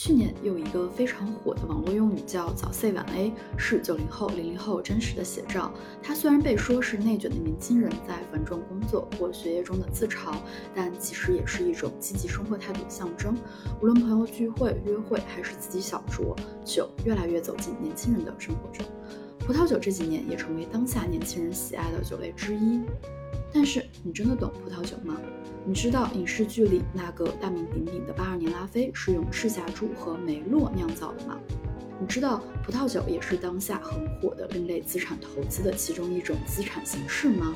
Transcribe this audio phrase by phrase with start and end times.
[0.00, 5.72] 去年有一个非常火的网络用语叫“早 C 晚 A”，是九零后、零零后真实的写照。
[6.00, 10.36] 它虽然被说是内卷的年轻人在繁重工作或学业中的自嘲，
[10.72, 13.36] 但其实也是一种积极生活态度的象征。
[13.82, 16.32] 无论朋友聚会、约会，还是自己小酌，
[16.64, 18.86] 酒越来越走进年轻人的生活中。
[19.40, 22.82] 葡萄酒这几年也成为当下年轻人喜爱的酒类之一。
[23.52, 25.16] 但是，你真的懂葡萄酒吗？
[25.66, 31.38] 你知道影视剧里那个大名鼎鼎的八二年拉菲是用赤霞珠和梅洛酿造的吗？
[32.00, 37.54] 你知道葡萄酒也是当下很火的另类资产投资的其中一种资产形式吗？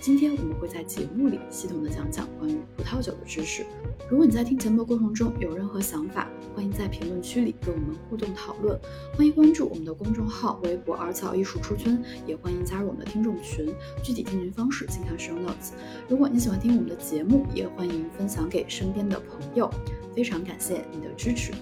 [0.00, 3.66] 今天我们会在节目里系统的讲讲关于葡萄酒的知识。
[4.08, 8.80] 如果你在听节目的过程中有任何想法，欢迎在评论区里跟我们互动讨论。
[9.14, 13.74] 欢迎关注我们的公众号、微博“耳草艺术出圈”，也欢迎加入我们的听众群。
[14.02, 15.72] 具体听群方式请看 show notes。
[16.08, 19.70] 如果你喜欢听我们的节目，也欢迎分享给身边的朋友。
[20.16, 21.52] 非常感谢你的支持。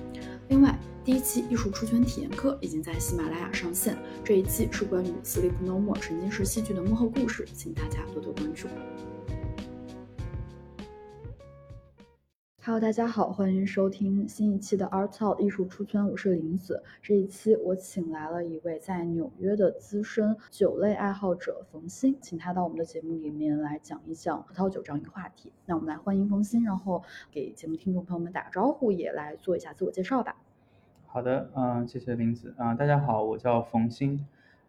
[0.48, 3.98] 另外，第一期艺术出圈体验课已经在喜马拉雅上线。
[4.24, 8.66] 这一期是关于《Sleep No More》沉浸式戏剧的幕后故事，请大家多多关注。
[12.60, 16.82] Hello，大家好，欢迎收听新一期的 Art Talk 艺术出圈，我是林子。
[17.00, 25.52] 这一期我请来了一位在纽约的资深酒类爱好者冯鑫，请他到我们的节目里面来讲一讲葡萄酒这样一个话题。
[25.66, 30.36] 那我们来欢迎冯鑫，然后给节目听众朋友们打个招呼，也来做一下自我介绍吧。
[31.06, 34.18] 好的，嗯，谢谢林子啊，大家好，我叫冯鑫，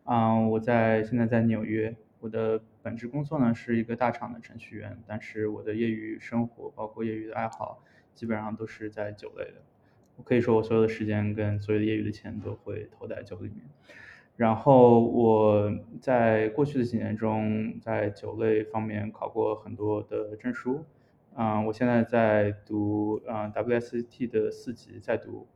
[0.06, 9.61] 嗯，我在现在在纽约，我的本职工作呢是一个大厂的程序员，但是我的业余生活包括业余的爱好，基本上都是在酒类的。
[10.16, 13.58] 我可以说我所有的时间跟所有的业余的钱都会投在酒里面。
[14.36, 20.86] 然后我在过去的几年中，在酒类方面考过很多的证书，
[21.36, 25.47] 嗯，我现在在读嗯 WSET 的四级，在读。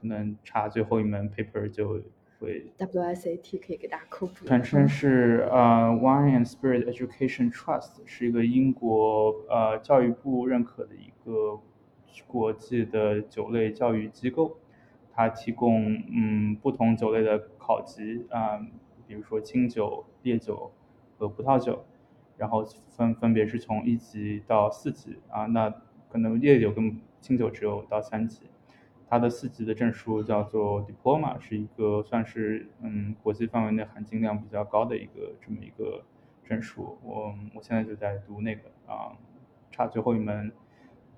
[0.00, 2.02] 可能差最后一门 paper 就
[2.40, 4.46] 会 WSAT 可以给大家科普。
[4.46, 11.60] 全称是呃 Wine and Spirit Education Trust，是一个英国呃教育部认可的一个
[12.26, 14.56] 国际的酒类教育机构。
[15.12, 18.58] 它提供嗯不同酒类的考级啊，
[19.06, 20.72] 比如说清酒、烈酒
[21.18, 21.84] 和葡萄酒，
[22.38, 25.44] 然后分分别是从一级到四级啊。
[25.46, 25.68] 那
[26.08, 28.42] 可能烈酒跟清酒只有到三级。
[29.10, 36.04] 它的四级的证书叫做 Diploma，是一个算是嗯国际范围内含金量比较高的一个这么一个
[36.44, 36.96] 证书。
[37.02, 39.18] 我我现在就在读那个啊，
[39.72, 40.52] 差最后一门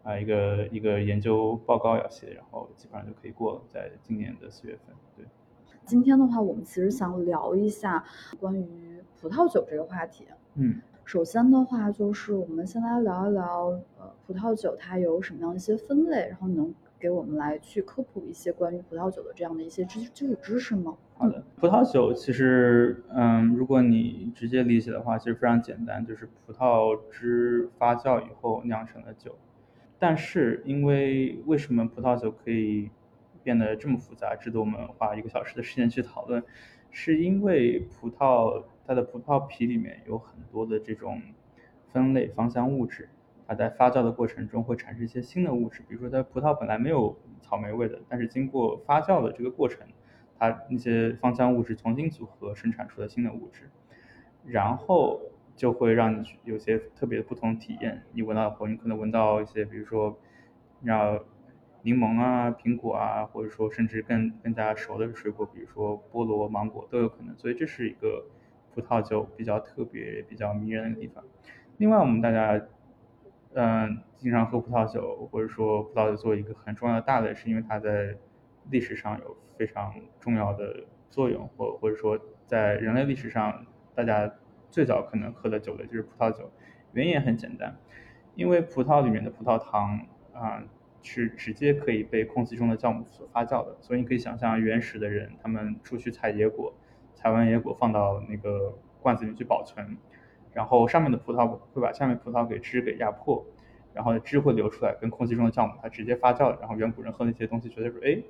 [0.04, 4.96] 啊一个一个研究报告要写，然后基本上就可以过了，在今年的四月份。
[5.14, 5.26] 对，
[5.84, 8.02] 今天的话，我们其实想聊一下
[8.40, 10.26] 关于葡萄酒这个话题。
[10.54, 13.66] 嗯，首先的话，就是我们先来聊一聊
[13.98, 16.74] 呃葡萄酒它有什么样一些分类，然后能。
[17.02, 20.96] 给我们来去科普一些关于葡萄酒的这样的一些知基础知识吗？
[21.14, 29.36] 好的，葡萄酒其实，嗯，如果你直接理解的话，其实非常简单，就是葡萄汁发酵以后酿成的酒。
[29.98, 32.88] 但是，因为为什么葡萄酒可以
[33.42, 36.40] 变得这么复杂，值得我们花一个小时的时间去讨论？
[36.92, 41.20] 是因为葡萄它的葡萄皮里面有很多的这种
[41.92, 43.08] 分类芳香物质。
[43.54, 49.86] 在发酵的过程中会产生一些新的物质，比如说它葡萄本来没有草莓味的，但是经过发酵的这个过程，
[50.38, 53.70] 它那些芳香物质重新组合生产出了新的物质，
[54.44, 55.20] 然后
[55.56, 58.02] 就会让你有些特别的不同体验。
[58.12, 60.18] 你闻到后，你可能闻到一些，比如说，
[60.82, 61.18] 让
[61.82, 67.36] 柠檬啊、苹果啊，或者说甚至更更加熟的水果，比如说菠萝、芒果都有可能。
[67.36, 68.26] 所以这是一个
[68.74, 71.24] 葡萄酒比较特别、比较迷人的地方。
[71.76, 72.60] 另外，我们大家。
[73.54, 78.16] 嗯，经常喝葡萄酒，或者说葡萄酒作为一个很重要的大类，是因为它在
[78.70, 84.32] 历史上有非常重要的作用，或或者说在人类历史上，大家
[84.70, 86.50] 最早可能喝的酒类就是葡萄酒。
[86.92, 87.76] 原因也很简单，
[88.34, 90.00] 因为葡萄里面的葡萄糖
[90.32, 90.62] 啊
[91.02, 96.72] 是直接可以被空气中的酵母所发酵的，所以你可以想象原始的人他们出去采野果，
[97.14, 99.98] 采完野果放到那个罐子里去保存。
[100.52, 103.44] 然后上面的葡萄会把下面葡萄给汁给压破，
[103.94, 106.58] 然后汁会流出来，跟空气中的酵母它直接发酵。
[106.60, 108.22] 然后远古人喝那些东西，觉得说，哎，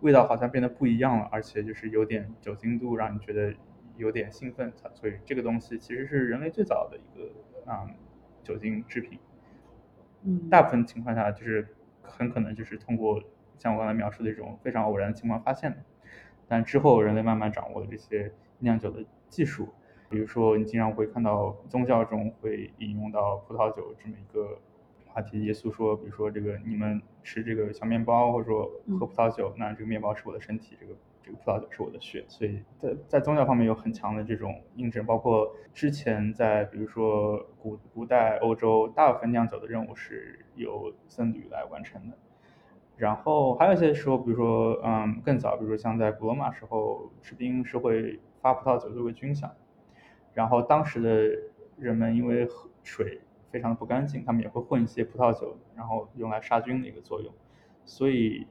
[0.00, 3.54] 味道好像变得不一样了，而且就是有点酒精度，让你觉得
[3.96, 4.72] 有点兴奋。
[4.94, 7.86] 所以这个东西其实是人类最早的一个啊
[8.42, 9.18] 酒精制品。
[10.22, 13.22] 嗯，大部分情况下就是很可能就是通过
[13.58, 15.76] 像我刚才描述的这种非常偶然的情况发现的。
[16.48, 19.68] 但之后人类慢慢掌握了这些酿酒的技术。
[20.08, 24.58] 比如说，你经常会看到宗教中会引用到葡萄酒这么一个
[25.06, 42.16] 话题，耶稣说，比如说这个你们吃这个小面包，或者说喝葡萄酒，那这个面包是我的身体，这个这个葡萄酒是我的血，所以在在宗教方面有很强的这种印证，包括之前在比如说古古代欧洲，大部分酿酒的任务是由僧侣来完成的。
[42.96, 49.50] 然后还有一些时候，比如说，嗯，更早，比如说像在古罗马时候，士兵是会发葡萄酒作为军饷。
[50.36, 51.10] 然后当时的
[51.78, 57.32] 人们因为喝水非常的不干净，他们也会混一些葡萄酒，然后用来杀菌的一个作用。
[57.86, 58.46] 所以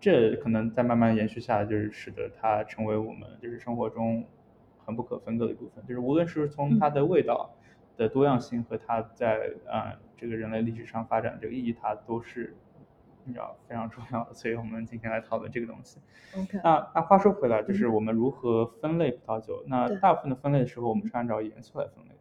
[0.00, 4.24] 这可能在慢慢延续下来，就是使得它成为我们就是生活中
[4.84, 5.86] 很不可分割的一部分。
[5.86, 7.54] 就是无论是从它的味道
[7.96, 12.56] 的多样性和它在啊这个人类历史上发展这个意义，它都是。
[13.28, 16.00] 你知道非常重要的，所以我们今天来讨论这个东西。
[16.34, 19.62] OK，那那话说回来，就是我们如何分类葡萄酒？
[19.66, 22.12] 那大部分的分类的时候，我们是按照颜色来分类。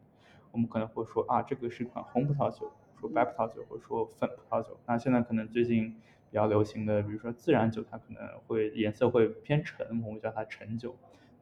[0.51, 2.69] 我们可能会说啊，这个是一款红葡萄酒，
[2.99, 4.77] 说白葡萄酒，或者说粉葡萄酒。
[4.85, 5.91] 那现在可能最近
[6.29, 10.93] 比较流行的，比如说自然酒，它可能会颜色会偏沉，我们叫它橙酒，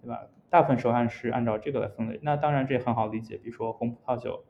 [0.04, 0.28] 对吧？
[0.52, 2.20] 大部分时候还是按照这个来分类。
[2.22, 4.44] 那当然这也很好理解，比如说红葡萄酒，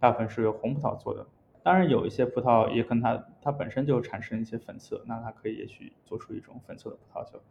[0.00, 1.26] 大部分是由红葡萄做的。
[1.66, 7.42] 当然有一些葡萄也可能它它本身就产生一些粉色，那它可以也许做出一种粉色的葡萄酒。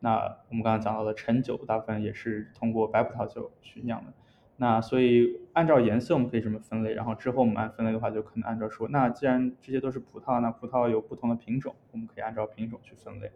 [0.00, 0.14] 那
[0.48, 4.14] 我们刚刚讲到的陈酒，大部分也是通过白葡萄酒去酿的。
[4.56, 13.30] 那所以按照颜色我们可以这么分类，然后之后我们按分类的话，就可能按照说，那既然这些都是葡萄，那葡萄有不同的品种，我们可以按照品种去分类。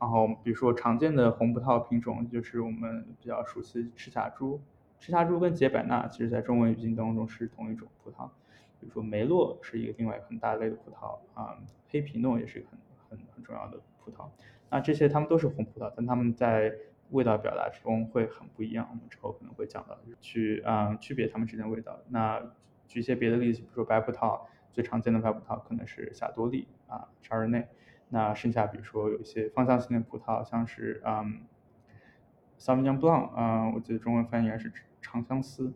[0.00, 4.60] 然后比如说常见的红葡萄品种就是我们比较熟悉赤霞珠，
[4.98, 8.28] 赤霞珠跟杰百纳其实在中文语境当中是同一种葡萄。
[8.86, 11.58] 比如说梅洛是一个另外很大类的葡萄啊，
[11.90, 12.78] 黑皮诺也是一个很
[13.18, 14.28] 很很重要的葡萄。
[14.70, 16.72] 那这些它们都是红葡萄，但它们在
[17.10, 18.86] 味道表达中会很不一样。
[18.88, 21.98] 我们之后可能会讲到去啊区别它们之间的味道。
[22.10, 22.40] 那
[22.86, 24.42] 举一些别的例子，比如说白葡萄，
[24.72, 27.66] 最常见的白葡萄可能是霞多丽啊、沙日内。
[28.10, 31.40] 那剩下比如说有一些芳香型的葡萄，像是嗯
[32.56, 35.72] Sauvignon Blanc 啊，我记得中文翻译应该是长相思。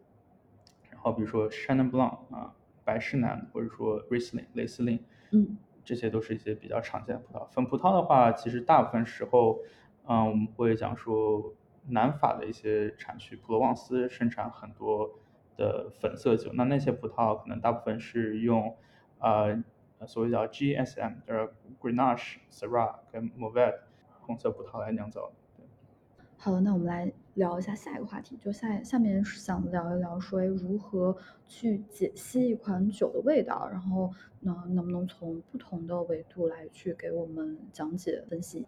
[0.92, 2.54] 然后比如说 Chenin Blanc 啊。
[2.84, 7.46] 白士南或者说 Riesling、雷司令，嗯，这些都是一些比较常见的葡萄。
[7.48, 9.60] 粉葡萄的话，其实大部分时候，
[10.06, 11.54] 嗯，我们会讲说
[11.88, 15.18] 南法的一些产区，普罗旺斯生产很多
[15.56, 16.52] 的粉色酒。
[16.54, 18.76] 那那些葡萄可能大部分是用，
[19.18, 19.62] 呃，
[20.06, 21.48] 所谓叫 GSM，就是
[21.80, 23.80] Grenache、Syrah 跟 Mourvèdre
[24.20, 25.32] 红色葡萄来酿造。
[26.38, 28.36] 好的，那我们来聊一下下一个话题。
[28.36, 31.16] 就下下面是想聊一聊，说如何
[31.48, 38.66] 去解析一款酒的味道，然后呢，能不能从不同的维度来去给我们讲解分析？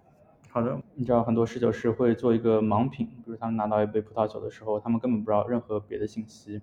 [0.48, 6.60] 好的，你知道很多侍酒师会做一个盲品，比如他们拿到一杯葡萄酒的时候，他们根本不知道任何别的信息，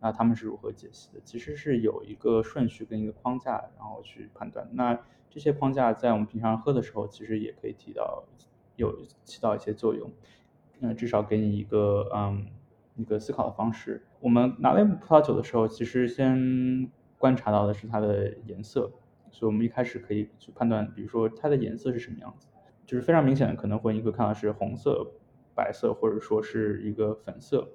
[0.00, 1.20] 那他们是如何解析的？
[1.24, 4.66] 其实是有一个顺序跟一个框架，然后去判断。
[4.72, 4.98] 那
[5.30, 8.24] 这些框架在我们平常喝的时候，其实也可以提到
[8.76, 10.10] 有起到一些作用。
[10.80, 12.46] 那至少给你一个嗯
[12.96, 14.04] 一个思考的方式。
[14.18, 18.90] 我们拿来葡萄酒的时候，其实先观察到的是它的颜色，
[19.30, 22.46] 所以我们一开始可以去判断，比如说它的颜色是什么样子，
[22.84, 25.06] 就是非常明显的，可能会你会看到是红色、
[25.54, 27.68] 白色或者说是一个粉色。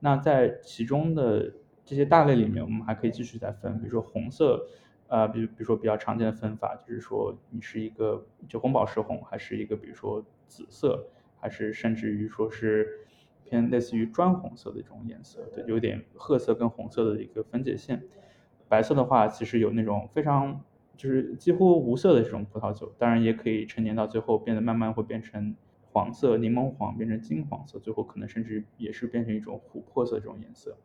[0.00, 1.52] 那在其中的
[1.84, 4.66] 这些大类里面，我们还可以继续再分，比如说红色，
[5.06, 11.06] 呃，比比如说比较常见的分法就是说你是一个就红宝石红，还是一个比如说紫色。
[11.42, 13.00] 还是甚至于说是
[13.42, 18.00] 偏类似于砖红色的一种颜色，对，有点褐色跟红色的一个分界线。
[18.68, 20.62] 白色的话，其实有那种非常
[20.96, 25.56] 就是几乎无色的这种葡萄酒，当然也可以陈年到最后变得慢慢会变成
[25.90, 30.78] 黄色、柠檬黄，变成金黄色，最后可能甚至也是变成一种琥珀色这种颜色。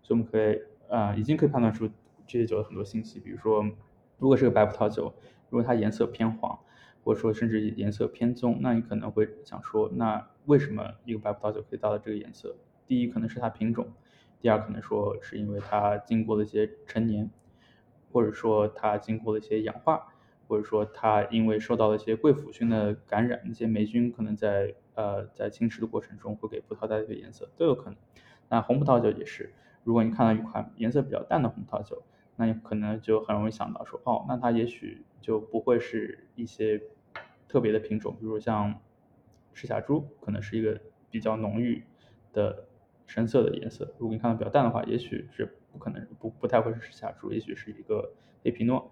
[0.00, 1.88] 所以我们可以啊，已经可以判断出
[2.24, 3.64] 这些酒的很多信息，比如说，
[4.18, 5.12] 如果是个白葡萄酒，
[5.50, 6.56] 如果它颜色偏黄。
[7.04, 12.56] 或者说甚至颜色偏棕，那你可能会想说，那为什么一个白葡萄酒可以到了这个颜色？
[12.86, 13.92] 第一可能是它品种，
[14.40, 17.30] 第二可能说是因为它经过了一些陈年，
[18.10, 20.14] 或者说它经过了一些氧化，
[20.48, 27.96] 或者说它因为受到了一些贵腐菌的感染，那些霉菌可能在呃在侵蚀的过程中会给葡萄带来一个颜色，都有可能。
[28.48, 32.02] 那红葡萄酒也是，如果你看到一款颜色比较淡的红葡萄酒，
[32.36, 36.82] 那你可能就很容易想到说，哦，那它也许就不会是一些。
[37.48, 38.80] 特别的品种，比如像
[39.52, 41.84] 赤霞珠，可能是一个比较浓郁
[42.32, 42.66] 的
[43.06, 43.94] 深色的颜色。
[43.98, 48.90] 如果你看到比较淡的话，也许是不可能不不太会是赤霞珠，也许是一个黑皮诺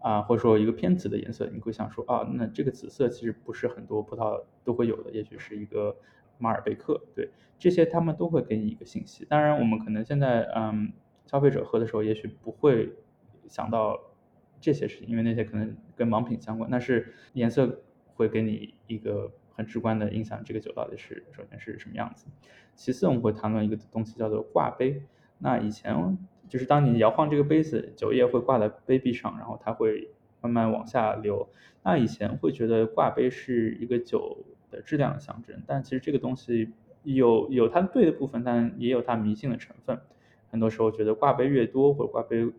[0.00, 1.48] 啊，或者说一个偏紫的颜色。
[1.52, 5.96] 你会想说啊，那这个紫色其实不是很多葡萄都会有的，也许是一个
[6.38, 7.00] 马尔贝克。
[7.14, 9.24] 对，这些他们都会给你一个信息。
[9.24, 10.92] 当然，我们可能现在嗯，
[11.26, 12.92] 消费者喝的时候，也许不会
[13.48, 13.98] 想到
[14.60, 16.70] 这些事情，因为那些可能跟盲品相关。
[16.70, 17.82] 但是颜色
[18.14, 22.24] 会给你一个很直观的印象，这个酒到底是首先是什么样子。
[22.74, 25.02] 其次我们会谈论一个东西叫做挂杯。
[25.36, 30.08] 那以前就是当你摇晃这个杯子，酒液会挂在杯壁上，然后它会
[30.40, 31.46] 慢慢往下流。
[31.82, 34.38] 那以前会觉得挂杯是一个酒
[34.70, 40.00] 的质量的象征，但其实这个东西有有它对的部分，但也有它迷信的成分。
[40.50, 42.50] 很多时候觉得挂杯越多或者挂杯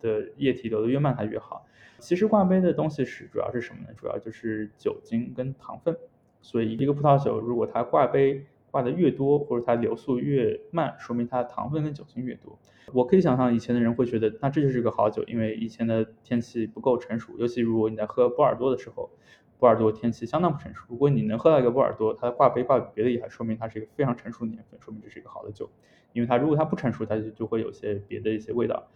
[0.00, 1.66] 的液体流的越慢它越好。
[1.98, 3.88] 其实挂杯的东西是主要是什么呢？
[3.96, 5.96] 主要就是酒精跟糖分。
[6.40, 12.56] 所以一个葡萄酒如果它挂杯挂的越多，或者它流速越慢，说明它的糖分跟酒精越多。
[12.92, 19.10] 我可以想象以前的人会觉得，那这就是个好酒，因为以前的天气不够成熟，尤其如果你在喝波尔多的时候，
[19.58, 20.84] 波尔多天气相当不成熟。
[20.88, 25.68] 如果你能喝到一个波尔多，它的挂杯挂比别的厉害，说明它是一个非常成熟的年份，说明这是一个好的酒。
[26.12, 28.88] 因为它如果它不成熟，它就就会有些别的一些味道。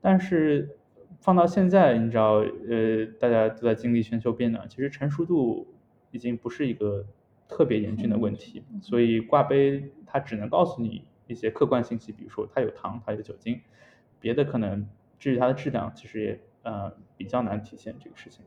[0.00, 0.76] 但是
[1.20, 2.34] 放到现在，你知道，
[2.68, 5.66] 呃，大家都在经历全球变暖，其实成熟度
[6.10, 7.04] 已经不是一个
[7.48, 11.04] 特别严峻的问题，所以挂杯它只能告诉你。
[11.26, 13.60] 一些客观信息，比如说它有糖，它有酒精，
[14.18, 14.84] 别的可能
[15.16, 18.44] 至于它的质量，其实也呃比较难体现这个事情。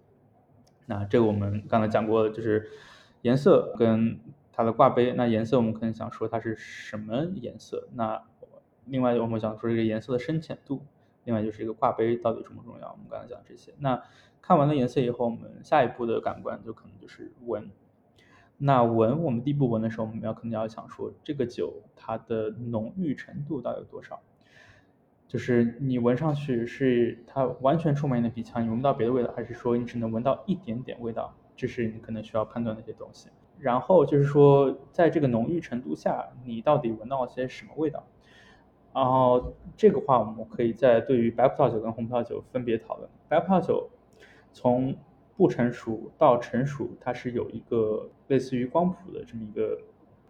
[0.86, 2.70] 那这个我们刚才讲过，就是
[3.22, 4.20] 颜色跟
[4.52, 5.14] 它的挂杯。
[5.14, 7.88] 那颜色我们可能想说它是什么颜色？
[7.94, 8.22] 那
[8.88, 10.84] 另外我们想说这个颜色的深浅度，
[11.26, 12.92] 另外就是一个挂杯到底重不重要？
[12.92, 13.74] 我们刚才讲这些。
[13.80, 14.02] 那
[14.42, 17.70] 看完了颜色以后，我们下一步的感官就可能就是闻。
[18.58, 24.22] 那闻，我们第一步闻的时候，我们要肯定要想说，这个酒它的浓郁程度到底有多少？
[25.28, 31.34] 就是你闻上去是它完全充满你的鼻腔，你闻不到别的味道，还是说你只能闻到一点点味道？
[31.56, 33.30] 这是你可能需要判断的一些东西。
[33.60, 38.06] 然后就是说，在这个浓郁程度下，你到底闻到了些什么味道？
[38.94, 43.10] 然后这个话，我们可以在对于白葡萄酒跟红葡萄酒分别讨论。
[43.28, 43.90] 白葡萄酒
[44.52, 44.96] 从
[45.36, 49.80] 不成熟到成熟，它是有一个类似于光谱的这么一个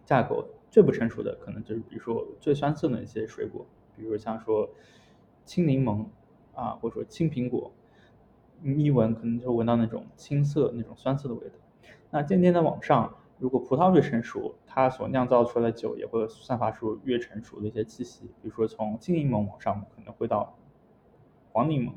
[0.04, 0.44] 架构。
[0.70, 4.68] 最不成熟的可能就是，比如说最酸涩的一些水果，比如像说
[5.44, 6.04] 青柠檬
[6.52, 7.70] 啊，或者说青苹果，
[8.60, 11.54] 你一闻可能就闻到那种青涩、那种酸涩的味道。
[12.10, 18.24] 那渐渐的往上，如果葡萄越成熟，它所酿造出来的酒也会散发出越成熟的一些气息。
[18.40, 20.56] 比如说从青柠檬往上，可能会到
[21.52, 21.92] 黄柠檬。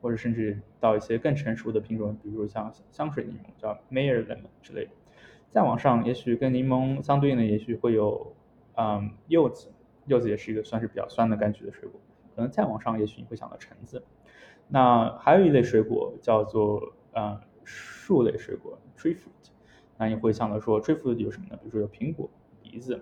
[0.00, 4.92] 或者甚至到一些更成熟的品种，比如像香水柠檬，叫 Meyer lemon 之类的。
[5.50, 8.34] 再往上，也许跟柠檬相对应的，也许会有，
[8.76, 9.70] 嗯，柚子。
[10.06, 12.00] 柚子也是一个算是比较酸的柑橘的水果。
[12.34, 14.02] 可能再往上，也许你会想到橙子。
[14.68, 19.49] 那还有一类水果叫做，嗯，树类水果 tree fruit。
[20.00, 21.56] 那你会想到说 tree fruit 有什么呢？
[21.58, 22.26] 比如说有苹果、
[22.62, 22.98] 梨子。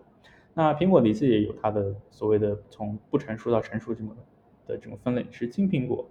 [0.52, 4.12] 那苹果、梨子也有它的所谓的从不成熟到成熟这么
[4.66, 6.04] 的这种分类，是金苹果。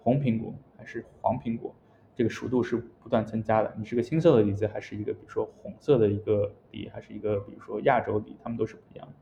[0.00, 1.72] 红苹果还是黄苹果，
[2.16, 3.72] 这个熟度是不断增加的。
[3.78, 9.14] 你是个青色的梨子，还是一个比如说红色的一个梨，还是一个比如说亚洲梨，它们都是不一样的。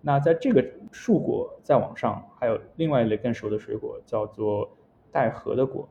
[0.00, 4.76] 那在这个树果再往上，还有另外一类更熟的水果，叫做
[5.12, 5.88] 带核的果，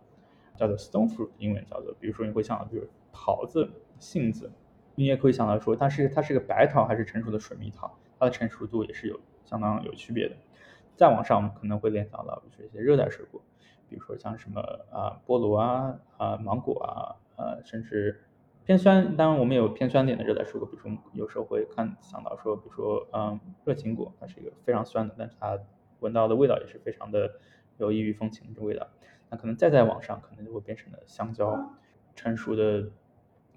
[0.58, 1.96] 叫做 stone fruit，英文叫做。
[2.02, 4.52] 比如说你会想到，比如桃子、杏子，
[4.96, 10.36] 你也可以想到说，它是它是个白桃还是成熟的水蜜桃，它的成熟度也是有相当有区别的。
[10.96, 13.42] 再往上，我们可能会联想到比如说一些热带水果。
[13.90, 14.60] 比如说像什么
[14.92, 18.24] 啊菠萝啊啊芒果啊呃甚至
[18.66, 25.60] 偏酸，当然我们有偏酸点的热带水果，比如说有时候会看想到说，比如说嗯热情果，它是一个非常酸的，但是它
[26.00, 27.30] 闻到的味道也是非常的
[27.78, 28.88] 有异域风情的味道。
[29.30, 31.74] 那可能再再往上，可能就会变成了香蕉，
[32.16, 32.90] 成熟的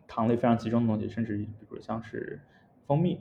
[0.07, 2.41] 糖类非常集中的东西，甚至比如像是
[2.87, 3.21] 蜂蜜。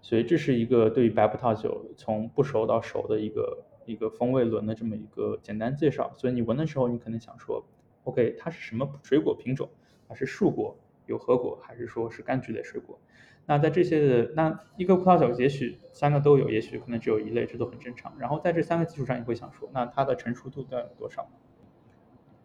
[0.00, 3.64] 所以这是一个对于白葡萄酒从不熟到熟的一个。
[3.84, 7.64] 一个风味轮的这么一个简单介绍，所以你闻的时候，你可能想说
[8.04, 9.68] ，OK，它是什么水果品种？
[10.08, 12.96] 它是树果、有核果，还是说是柑橘类水果？
[13.44, 18.14] 那在这些的那一个葡萄酒，也许三个都有，也许可能只有一类，这都很正常。
[18.20, 21.28] 然后在这三个基础上，你会想说，那它的成熟度到底有多少？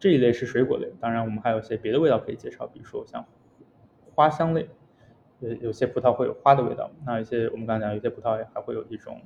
[0.00, 3.24] 这一类是水果类，当然我们还有一些别的味道可以介绍，比如说像
[4.18, 4.68] 花香类，
[5.42, 6.90] 呃，有些葡萄会有花的味道。
[7.06, 9.20] 那有些我们刚才讲，有些葡萄还会有一种。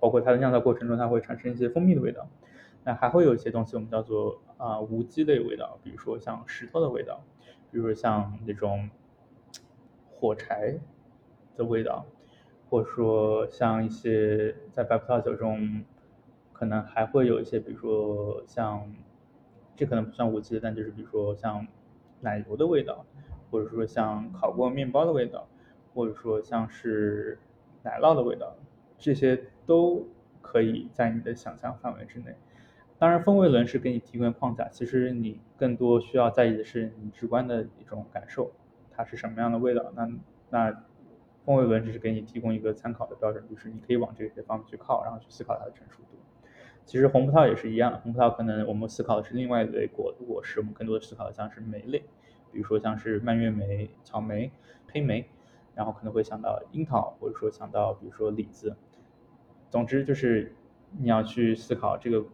[0.00, 2.26] 包括它的酿造过程中，它会产生一些蜂蜜的味道。
[2.82, 7.22] 那还会有一些东西，我们叫做啊无机类味道，比如说像石头的味道，
[7.70, 8.90] 比如说像那种
[10.10, 10.80] 火柴
[11.56, 12.04] 的味道，
[12.68, 15.84] 或者说像一些在白葡萄酒中
[16.52, 18.92] 可能还会有一些，比如说像
[19.76, 21.64] 这可能不算无机的，但就是比如说像
[22.20, 23.04] 奶油的味道，
[23.54, 25.46] 或者说像烤过面包的味道，
[25.94, 27.38] 或者说像是
[27.84, 28.56] 奶酪的味道。
[28.98, 30.08] 这些都
[30.42, 32.34] 可以在你的想象范围之内。
[32.98, 38.50] 当然，风味轮是给你提供框架，其实你更多需要在意的是你直观的一种感受，
[38.90, 39.92] 它是什么样的味道。
[39.94, 40.10] 那
[40.50, 40.84] 那
[41.44, 46.18] 风味轮只是给你提供一个参考的标准，就是你可以往这些方面去靠，然后去思考它的成熟度。
[46.84, 52.04] 其实红葡萄也是一样，红葡萄可能我们思考的是另外一类果果实，我们更多的思考的像是莓类，
[52.54, 54.50] 比如说像是蔓越莓、草莓、
[54.90, 55.28] 黑莓，
[55.74, 58.74] 然后可能会想到樱桃，或者说想到比如说李子。
[59.68, 60.54] 总之就是
[60.98, 62.24] 你要去思考这个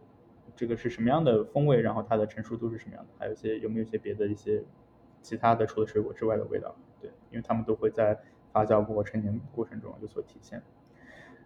[0.55, 4.63] 这个是什么样的风味，然后它的成熟度是什么样的，还有一些有没有一些别的一些
[5.23, 8.19] 其他的除了水果之外的味道，对，因为它们都会在
[8.51, 10.61] 发酵过成年过程中有所体现。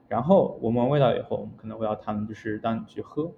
[0.10, 3.32] 然后我闻味道以后，我们可能会要谈的就是当你去喝，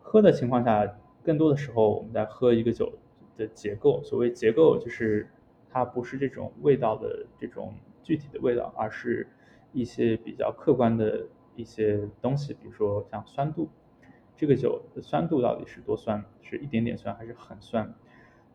[0.00, 2.92] 喝的情况下，更多的时候我们在喝一个酒
[3.36, 4.02] 的结构。
[4.02, 5.28] 所谓结构，就是
[5.70, 9.26] 它不是这种味道的这种具体的味道，而是
[9.72, 11.26] 一些比较客观的
[11.56, 13.68] 一些东西，比如说像酸度，
[14.36, 16.24] 这个酒的酸度到底是多酸？
[16.42, 17.94] 是一点点酸还是很酸？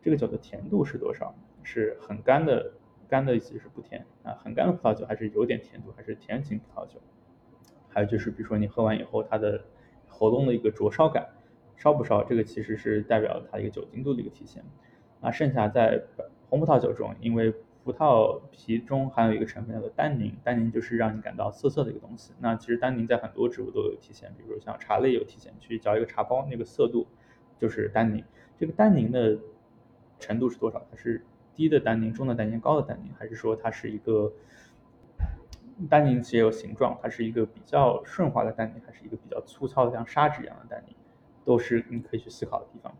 [0.00, 1.34] 这个酒的甜度是多少？
[1.62, 2.72] 是很干的，
[3.06, 6.98] 干的意思是不甜啊，很干的葡萄酒还是有点甜度，还是甜型葡萄酒？
[7.88, 9.62] 还有就是，比如说你喝完以后，它的
[10.08, 11.28] 喉咙的一个灼烧感，
[11.80, 14.62] 烧不烧，这个其实是代表它一个酒精度的一个体现。
[15.18, 15.98] 那剩下在
[16.50, 17.50] 红葡萄酒中，因为
[17.82, 22.34] 葡萄皮中含有一个成分叫做单宁，单宁就是让你感到涩涩的一个东西。
[22.38, 27.06] 那其实单宁在很多植物都有体现，比如像茶类有体现，去嚼一个茶包，那个涩度
[27.56, 28.22] 就是单宁。
[28.58, 29.38] 这个单宁的
[30.18, 30.86] 程度是多少？
[30.90, 34.30] 它是低的单宁、中的单宁、高的单宁，还是说它是一个？
[35.88, 40.94] 单宁其实有形状，它是一个比较顺滑的单宁，还是一个比较粗糙的像砂纸一样的单宁，
[41.44, 42.96] 都是你可以去思考的地方。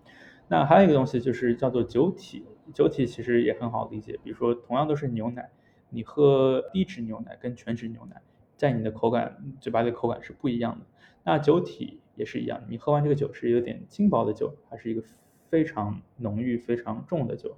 [0.49, 2.45] 那还有一个东西就是叫做酒体，
[2.75, 4.19] 酒体其实也很好理解。
[4.23, 5.51] 比如说，同样都是牛奶，
[5.91, 8.21] 你喝低脂牛奶跟全脂牛奶，
[8.57, 10.87] 在你的口感、嘴巴的口感是不一样的。
[11.25, 15.03] 那酒体也是一样，你喝完这个酒是有点轻薄的酒，还是一个
[15.49, 17.57] 非常浓郁、非常重的酒？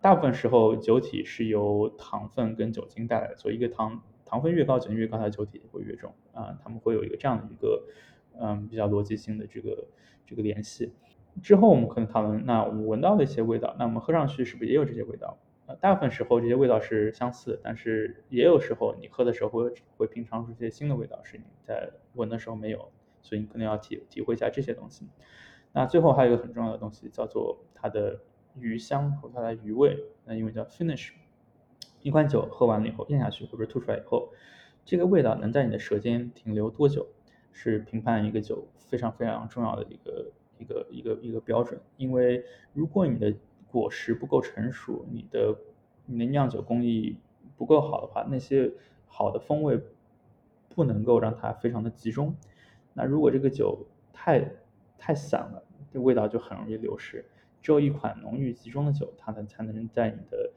[0.00, 4.02] 大部分时候，酒体是由糖分跟酒精带来的，所以一个糖。
[4.26, 6.58] 糖分越高，酒精越高，它的酒体会越重啊。
[6.64, 7.84] 他们会有一个这样的一个，
[8.40, 9.86] 嗯，比较逻辑性的这个
[10.26, 10.92] 这个联系。
[11.42, 15.36] 之后我们可能讨论，那我们闻到的一些味道，那我们喝上去是不是也有这些味道？
[15.66, 22.90] 呃，大部分时候这些味道是相似，但是也有时候你喝的时候会会品尝出一些新的味道，是你在闻的时候没有，
[23.22, 25.08] 所以你可能要体体会一下这些东西。
[25.72, 28.20] 那最后还有一个很重要的东西，叫做它的
[28.60, 31.10] 余香和它的余味，那英文叫 finish。
[32.02, 34.28] 一款酒喝完了以后咽下去或者吐出来以后，
[34.84, 37.08] 这个味道能在你的舌尖停留多久，
[37.52, 41.80] 是评判一个酒非常非常重要的一个一个一个一个标准。
[41.96, 43.34] 因为如果你的
[43.70, 45.56] 果实不够成熟，你的
[46.06, 47.16] 你的酿酒工艺
[47.56, 48.70] 不够好的话，那些
[49.06, 49.80] 好的风味
[50.68, 52.34] 不能够让它非常的集中。
[52.92, 54.48] 那如果这个酒太
[54.98, 57.24] 太散了，这味道就很容易流失。
[57.62, 60.52] 只有一款浓郁集中的酒，它能才能在你的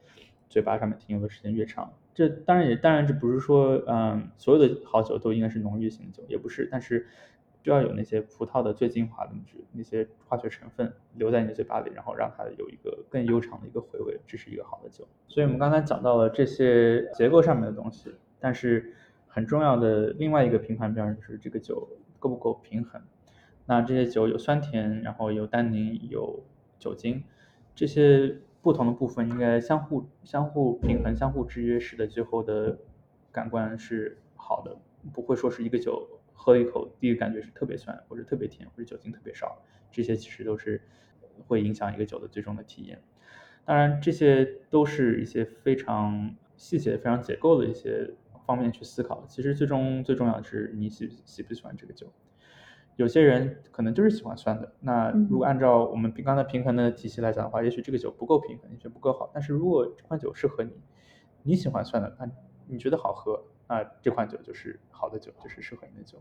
[0.48, 7.06] 嘴巴上面停留的时间越长，这当然也当然这不是说，嗯，所有的好酒都应该是浓郁型的酒，也不是，但是
[7.68, 9.32] 就要有那些葡萄的最精华的
[9.72, 15.06] 那些化学成分留在你的嘴巴里，然后让它有一个更悠长的一个回味，这是一个好的酒。
[15.26, 18.94] 所以我们刚才讲到了这些结构上面的东西，但是
[19.26, 21.86] 很重要的另外一个评判标准就是这个酒
[22.18, 23.02] 够不够平衡。
[23.66, 26.42] 那这些酒有酸甜，然后有单宁，有
[26.78, 27.22] 酒精，
[27.74, 28.38] 这些。
[28.60, 32.76] 不同的部分应该相互相互平衡、相互制约，使得最后的
[33.30, 34.76] 感官是好的，
[35.12, 40.80] 不会说是一个酒喝一口，第一个感觉是特别酸，或者特别甜，或者酒精特别少，这些其实都是
[41.48, 43.02] 会影响一个酒的最终的体验。
[43.64, 48.14] 当然，这些都是一些非常细节、非常结构的一些
[48.46, 49.26] 方面去思考。
[49.26, 52.10] 其实最终最重要的是你喜喜不喜欢这个酒。
[52.96, 54.72] 有些人可能就是喜欢酸的。
[54.80, 59.30] 那如果按照我们刚才平衡的体系来讲的话，也许这个酒不够平衡，也许不够好。
[59.34, 60.72] 但是如果这款酒适合你，
[61.42, 62.28] 你喜欢酸的，那
[62.66, 66.18] 你觉得好喝，那这款酒就是好的酒，就是适合你的酒。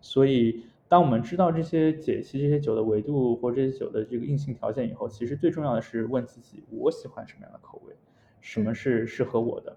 [0.00, 7.94] 所以，当我们知道这些解析这些酒的维度或这些酒的这个硬性条件以后，其实最重要的是问自己：我喜欢什么样的口味？
[8.40, 9.76] 什么是适合我的？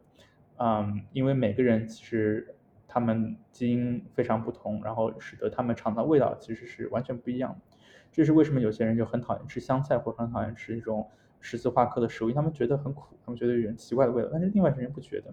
[0.58, 2.56] 嗯，因为每个人其实。
[2.92, 7.78] 他们基因非常不同，然后使得他们尝到味道其实是完全不一样的。
[8.12, 11.08] 这是为什么有些人就很讨厌吃香菜，或者很讨厌吃一种
[11.40, 14.30] 十字花科的食物，因为他们觉得很苦，他们觉得有点奇怪的味道。
[14.32, 15.32] 但是另外一些人不觉得，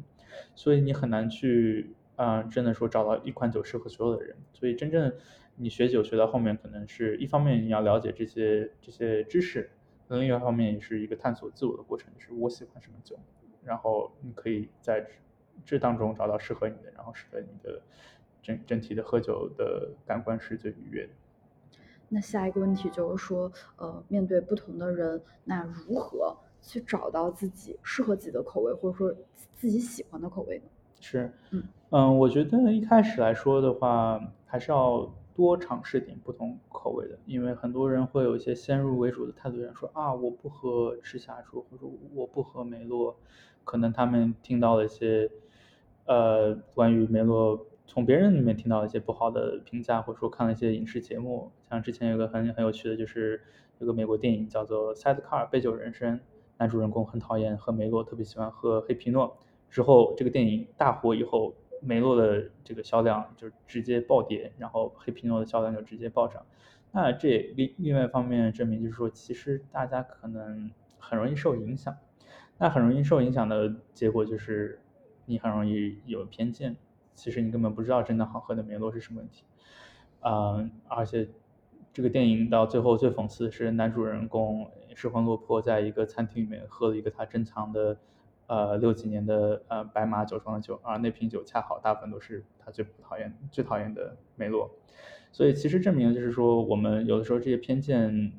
[0.55, 4.37] 所以你很难去啊，真的说找到一款酒适合所有的人。
[4.53, 5.12] 所以真正
[5.57, 9.70] 你学酒学到后面，可能是一方面你要了解这些这些知识，
[10.09, 13.18] 另一方面也是一个探索自我的过程，就是我喜欢什么酒，
[13.64, 15.07] 然后你可以在。
[15.64, 17.81] 这当中找到适合你的，然后使得你的
[18.42, 21.12] 整整体的喝酒的感官是最愉悦的。
[22.11, 26.37] 那下一个问题就是说，呃，面对不同的人，那如何
[26.67, 29.15] 去找到自己适合自己的口味，或者说
[29.55, 30.65] 自己喜欢的口味呢？
[31.01, 31.63] 是，嗯。
[31.91, 43.17] 嗯，我觉得一开始来说的话，还是要多尝试点不同口味的，因为很多人会有一些先入为主的态度，想说啊，我不喝赤霞珠，或者我不喝梅洛，
[43.63, 45.31] 可能他们听到了一些，
[46.07, 53.41] 呃，关于梅洛从别人里面听到一些不好的评价，或者说看了一些影视节目，像之前有个很很有趣的，就是
[53.79, 56.19] 有个美国电影叫做《Sidecar 杯酒人生》，
[56.59, 59.37] 男主人公很讨厌喝梅洛，特别喜欢喝黑皮诺。
[59.69, 66.45] 之后这个电影大火以后，梅洛的这个销量就直接暴跌，然后黑皮诺的销量就直接暴涨。
[66.92, 71.95] 那这另另外一方面证明就是说，其实大家可能很容易受影响。
[72.59, 74.81] 那很容易受影响的结果就是，
[75.27, 76.75] 你很容易有偏见。
[77.14, 79.45] 其实你根本不知道真的好喝的梅洛是什么问题。
[80.21, 81.29] 嗯，而且
[81.92, 87.97] 这个电影到最后最讽刺的是，男主人公失魂落魄，在一个餐厅里面喝了一个他珍藏的。
[88.49, 94.71] 呃，六几年的呃白马酒庄的酒，而那瓶酒恰好大部分都是他最不讨厌、最讨厌的梅洛，
[95.33, 98.33] 所以其实证明就是说，我们有的时候这些偏见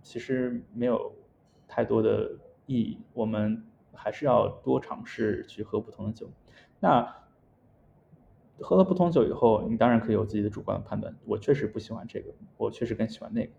[0.00, 1.14] 其实没有
[1.68, 2.32] 太多的
[2.64, 3.62] 意义，我们
[3.92, 6.30] 还是要多尝试去喝不同的酒。
[6.80, 7.14] 那
[8.58, 13.52] 喝了不同酒以后，你当然可以有自己的主观的判断，我确实不喜欢这个，我确实更喜欢那个。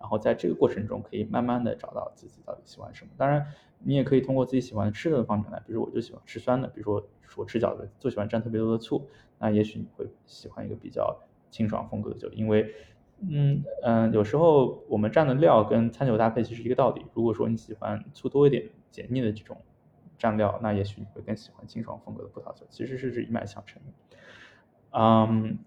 [0.00, 3.10] 然后在这个过程中，可以慢慢的找到自己到底喜欢什么。
[3.18, 3.46] 当然，
[3.78, 9.06] 你也可以通过自己喜欢吃的方面来，比如我就喜欢吃酸的，比如说我吃饺子就喜欢蘸特别多的醋，
[9.38, 11.14] 那也许你会喜欢一个比较
[11.50, 12.74] 清爽风格的酒，因为，
[13.20, 17.04] 嗯嗯，有时候我们蘸的料跟餐酒搭配其实一个道理。
[17.12, 19.54] 如果说你喜欢醋多一点、解腻的这种
[20.18, 24.18] 蘸料，那也许你会更喜欢清爽风格的葡萄酒，其实是这一脉相承的。
[24.98, 25.58] 嗯。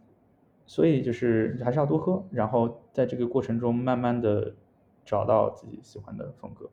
[0.66, 4.54] 所以就是还是要多喝，然后在这个过程中慢慢的
[5.06, 6.70] 找到自己喜欢的风格。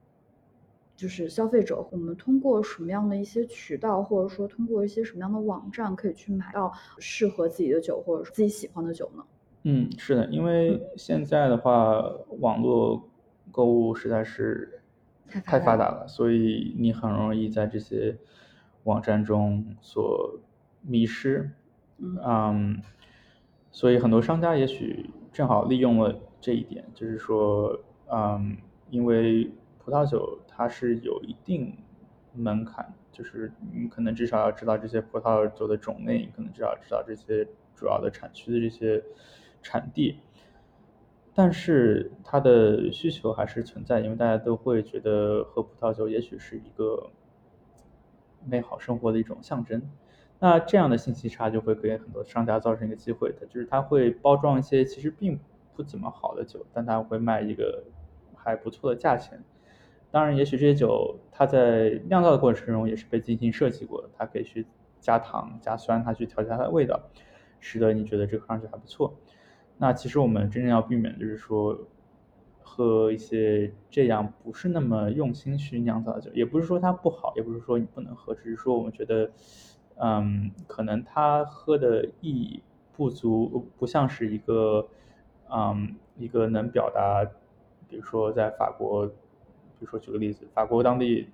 [0.96, 9.24] 就是消费者，我们通过什么样的一些渠道，或者说通过一些什么样的网站，可以去买到适合自己的酒，或者说自己喜欢的酒呢？
[9.62, 12.03] 嗯，是的，因为现在的话，
[12.40, 13.09] 网络
[13.50, 14.83] 购物实在是
[15.26, 18.16] 太发达了，所以你很容易在这些
[18.85, 20.38] 网站中所
[20.83, 21.50] 迷失。
[21.98, 22.81] 嗯。
[23.72, 27.78] 所以很多商家也许正好利用了这一点，就是说，
[28.11, 28.56] 嗯，
[28.90, 31.76] 因为葡萄酒它是有一定
[32.35, 39.02] 门槛，就是你可能至少要知道这些葡萄酒的种类，你可能至少知道这些主要的产区的这些
[39.62, 40.18] 产地，
[41.33, 47.11] 但是它的需求还是存在，因为大家都会觉得喝葡萄酒也许是一个
[48.44, 49.80] 美好生活的一种象征。
[50.42, 55.38] 那这样的信息差就会给很多商家造成一个机会，它就是他会包装一些其实并
[55.76, 57.85] 不怎么好的酒，但他会卖一个
[58.35, 59.38] 还不错的价钱。
[60.11, 64.66] 当然，也许这些酒它在酿造的过程中也是被精心设计过的，它可以去
[64.98, 66.98] 加糖、加酸，它去调节它的味道，
[67.61, 69.14] 使得你觉得这个看上去还不错。
[69.76, 71.79] 那其实我们真正要避免的就是说
[72.62, 79.31] 喝一些这样不是那么用心去酿造的酒，也不是说它不好，也不是说你不能喝，只是说我们觉得。
[79.96, 82.62] 嗯，可能他喝的意义
[82.96, 84.87] 不足，不像是一个，
[85.50, 87.24] 嗯，一个能表达，
[87.88, 89.12] 比如说在法国，比
[89.81, 91.29] 如说举个例子，法国当地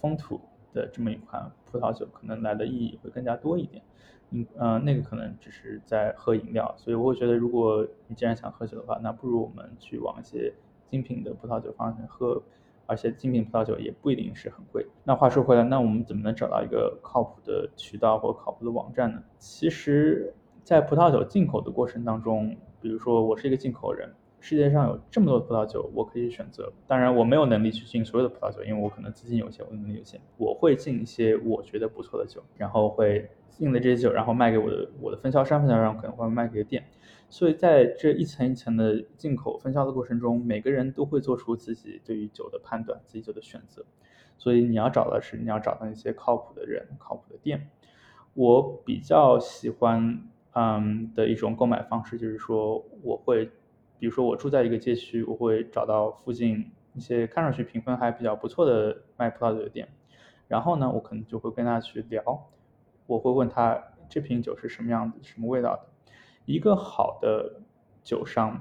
[0.00, 0.40] 风土
[0.72, 3.82] 的这么一款葡萄酒，可能来的意义会更加多一点。
[4.30, 10.52] 嗯，呃，那个可能只是在喝饮料，所以我会觉得，如果你既然想喝酒的话，那不如我们去往一些
[10.88, 12.40] 精品的葡萄酒方向喝。
[12.90, 14.84] 而且精品葡萄酒也不一定是很贵。
[15.04, 19.22] 那话说回来，那我们怎么能找到一个靠谱的渠道或靠谱的网站呢？
[19.38, 26.72] 其实，在葡萄酒进口的过程当中，比如说我是一个进口人，世界上有这么多葡萄酒，我可以选择。
[26.88, 30.20] 当然，我没有能力去进所有的葡萄酒，因为我可能资金有限，我能力有限。
[30.36, 36.82] 我会进一些我觉得不错的酒，然后会进了这些酒，然后卖给我的我的分销商，分销商可能会卖给店。
[37.30, 43.84] 所以在这一层一层的进口分销的过程中，每个人都会做出自己对于酒的判断，自己酒的选择。
[44.36, 47.70] 所以你要找的是你要找到一些靠谱的人、靠谱的店。
[48.34, 50.22] 我比较喜欢
[50.54, 53.44] 嗯的一种购买方式就是说，我会
[53.98, 59.88] 比如说我住在一个街区，我会找到附近一些看上去评分还比较不错的卖葡萄酒的店，
[60.48, 62.50] 然后呢，我可能就会跟他去聊，
[63.06, 65.89] 我会问他这瓶酒是什么样子、什么味道的。
[66.50, 67.60] 一个好的
[68.02, 68.60] 酒商，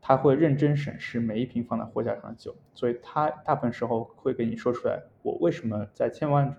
[0.00, 6.54] 他会认真审视每一瓶放在货架上的酒，所以他大部分时候会给你说出来，我为什么在千万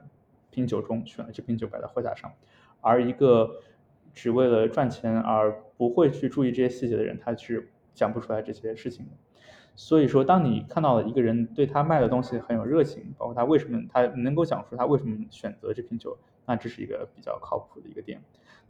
[0.50, 2.32] 瓶酒中选了这瓶酒摆在货架上。
[2.82, 3.62] 而一个
[4.14, 9.12] 只为了赚钱而不会去注意这些细节的人，他是讲不出来这些事情的。
[9.76, 18.22] 所以说，当你看到了一个人对他卖的东西很有热情，包括他为什么他能够讲述他为什么选择这瓶酒，那这是一个比较靠谱的一个点。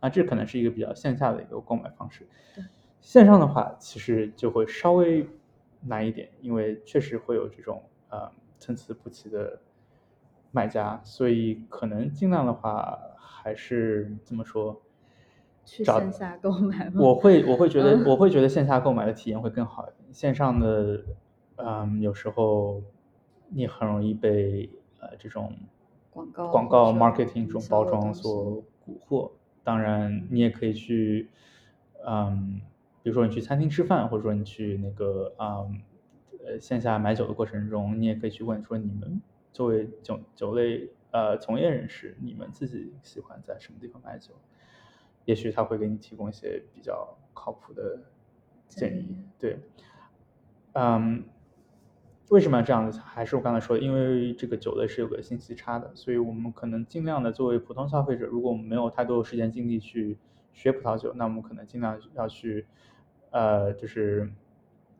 [0.01, 2.27] 那这可能是一个比较线下的一个购买方式。
[2.99, 5.27] 线上的话，其实就会稍微
[5.81, 9.59] 难一点，因为确实会有这种呃参差不齐的
[10.51, 14.81] 卖家，所以可能尽量的话还是怎么说？
[15.65, 17.01] 去线下购买吗？
[17.01, 20.13] 我会我会觉得我会觉得线下购买的体验会更好一点。
[20.13, 21.05] 线上的，
[21.55, 22.83] 嗯，有时候
[23.47, 25.53] 你很容易被呃这种
[26.13, 29.31] 广告广告 marketing 这种包装所蛊惑。
[29.63, 31.29] 当然，你也可以去，
[32.05, 32.61] 嗯，
[33.01, 35.81] 比如说你去餐厅吃饭，或者说你去那个嗯
[36.45, 39.21] 呃线下买酒的过程中，你也可以去问说你们
[39.51, 44.33] 作为酒酒类呃从业人士，你们自己喜欢在什么地方买酒？
[45.25, 47.97] 也许他会给你提供一些比较靠谱的
[48.67, 49.57] 建议，对，
[50.73, 51.23] 嗯，
[52.29, 52.99] 为什么要这样子？
[52.99, 60.17] 还是我刚才说的，因为这个酒类是有个信息差的，所以我们可能尽量的作为普通消费者，如果我们没有太多的时间精力去
[60.51, 62.65] 学葡萄酒，那我们可能尽量要去，
[63.31, 64.31] 呃，就是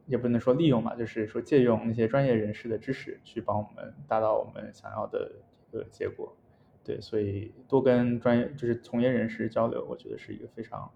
[0.05, 5.31] 也不能说利用嘛，就是说借用那些专业人士的知识去帮我们达到我们想要的
[5.69, 6.35] 一个结果。
[6.83, 10.91] 对，所以多跟专业就是从业人士交流，我觉得是一个非常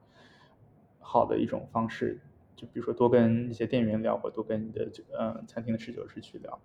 [0.99, 2.19] 好的一种方式。
[2.57, 6.59] 就比如说多跟一些店员聊，或多跟你的这嗯餐厅的侍酒师去聊，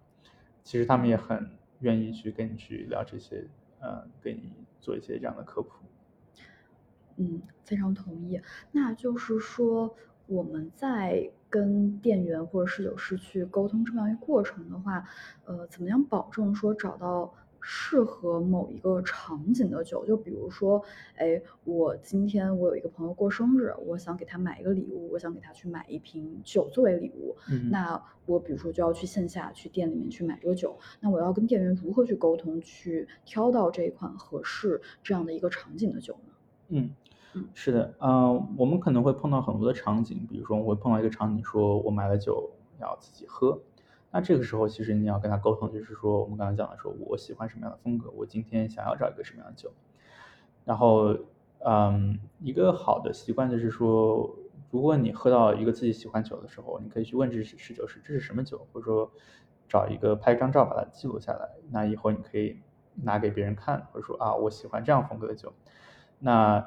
[0.64, 3.46] 其实他们也很愿意去跟你去聊这些，
[3.78, 4.50] 呃，给你
[4.80, 5.70] 做一些这样的科普。
[7.16, 8.40] 嗯，非常同意。
[8.72, 9.94] 那就是说
[10.26, 15.06] 我们在跟店员或者侍酒师去沟通这么样一个过程的话，
[15.44, 17.32] 呃，怎么样保证说找到？
[17.62, 20.82] 适合某一个场景的酒，就比如说，
[21.14, 27.36] 哎，我今天我有一个朋友过生日，我想给他买一个礼物，我想给他去买一瓶酒作为礼物。
[27.48, 36.32] 嗯，那我比如说就要去线下去店里面去买这个酒，那我要跟店员如何去沟通，去挑到这一款合适这样的一个场景的酒呢？
[36.68, 36.90] 嗯
[37.34, 43.58] 嗯，是的，嗯，我们可能会碰到很多的场景，比如说我会碰到一个场景，说我买了酒要自己喝。
[44.14, 49.72] 那这个时候，其实你要跟他沟通，就是说我们刚才讲的，说我喜欢什么样的风格，我今天想要找一个什么样的酒。
[50.66, 51.16] 然后，
[51.64, 54.36] 嗯，一个好的习惯就是说，
[54.70, 59.10] 如果你喝到一个自己喜欢酒的时候，你可以去问这是侍酒师这是什么酒，或者说
[59.66, 61.48] 找一个拍一张照把它记录下来。
[61.70, 62.60] 那以后你可以
[62.94, 65.50] 拿给别人看，或者说啊，我喜欢这样风格的酒。
[66.18, 66.62] 那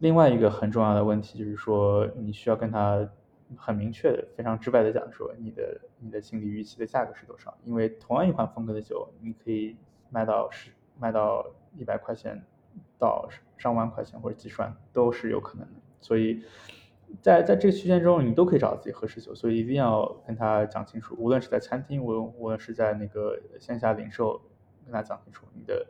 [0.00, 3.08] 另外一个很重要的问题就是说，你需要跟他。
[3.56, 7.56] 很明确的、非常直白的讲说，你的你的心理预期的价格是多少？
[7.64, 9.76] 因为同样一款风格的酒，你可以
[10.10, 12.42] 卖到十、卖到一百块钱，
[12.98, 15.74] 到上万块钱或者几十万都是有可能的。
[16.00, 16.42] 所以
[17.20, 19.34] 在在这个区间中，你都可以找到自己合适酒。
[19.34, 24.40] 所以一定要跟他讲清楚，无论是在餐厅，无无论是在那个线下零售，
[24.84, 25.86] 跟他讲清楚你的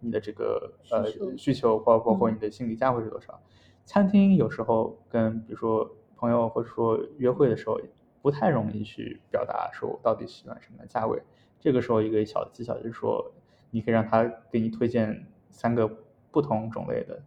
[0.00, 3.40] 你的这个呃需求，包包括你的心理价位是多少。
[3.84, 5.94] 餐厅有时候跟比如说。
[6.18, 7.80] 朋友或者说约会的时候，
[8.20, 11.22] 不太容易去表达说我到底喜欢什么价位。
[11.60, 13.32] 这个时候一个小技巧就是说，
[13.70, 15.88] 你可以让他给你推荐三个
[16.32, 17.22] 不同种类的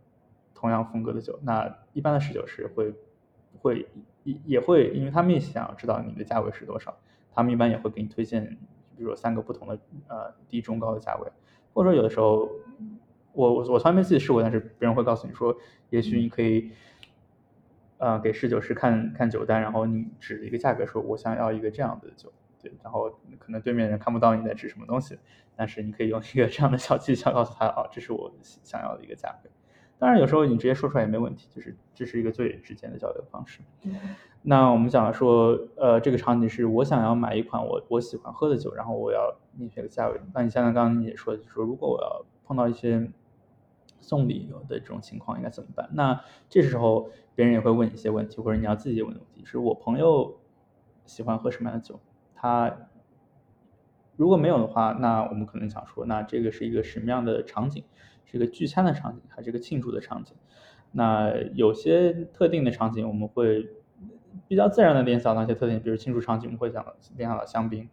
[0.54, 1.40] 同样风格的酒。
[1.42, 2.94] 那一般的侍酒师会
[3.62, 3.88] 会
[4.24, 6.96] 也也会，因为他们也想要知道你的价位是多少，
[7.34, 8.46] 他们一般也会给你推荐，
[8.98, 11.32] 比如说三个不同的呃低中高的价位。
[11.74, 12.50] 或者说有的时候，
[13.32, 15.56] 我我我从来没自己试过，但是别人会告诉你说，
[15.90, 16.72] 也许你可以。
[18.02, 25.20] 呃，给侍酒师看看酒单，然后你指一个价格，说我想要一个这样的酒，对，然后可能对面人看不到你在指什么东西，
[25.56, 29.50] 但是你可以用一个这样的小技巧告诉他，哦，这是我想要的一个价格。
[30.00, 33.62] 当然，有时候你直接说出来也没问题，就是这是一个最直接的交流方式。
[34.42, 40.20] 那我们讲说，呃，这个场景是我想要买一款我我喜欢喝的酒，然后我要明确个价位。
[40.34, 43.12] 那你像刚刚你也说，就是说如果我要碰到一些。
[44.02, 45.90] 送礼的这种情况应该怎么办？
[45.94, 49.46] 那这时候别人也会问一些问题，或者你要自己问问题。
[49.46, 50.40] 是我朋友
[51.06, 52.00] 喜欢喝什么样的酒？
[52.36, 52.90] 他
[54.18, 57.84] 如果没有的话，那我们可能想说，那这个是一个什么样的场景？
[58.26, 60.36] 是一个聚餐的场景，还是一个庆祝的场景？
[60.92, 63.70] 那有些特定的场景，我们会
[64.48, 67.90] 比较自然的联想到一些特点，比如庆祝场景，我们会想到联想到香槟。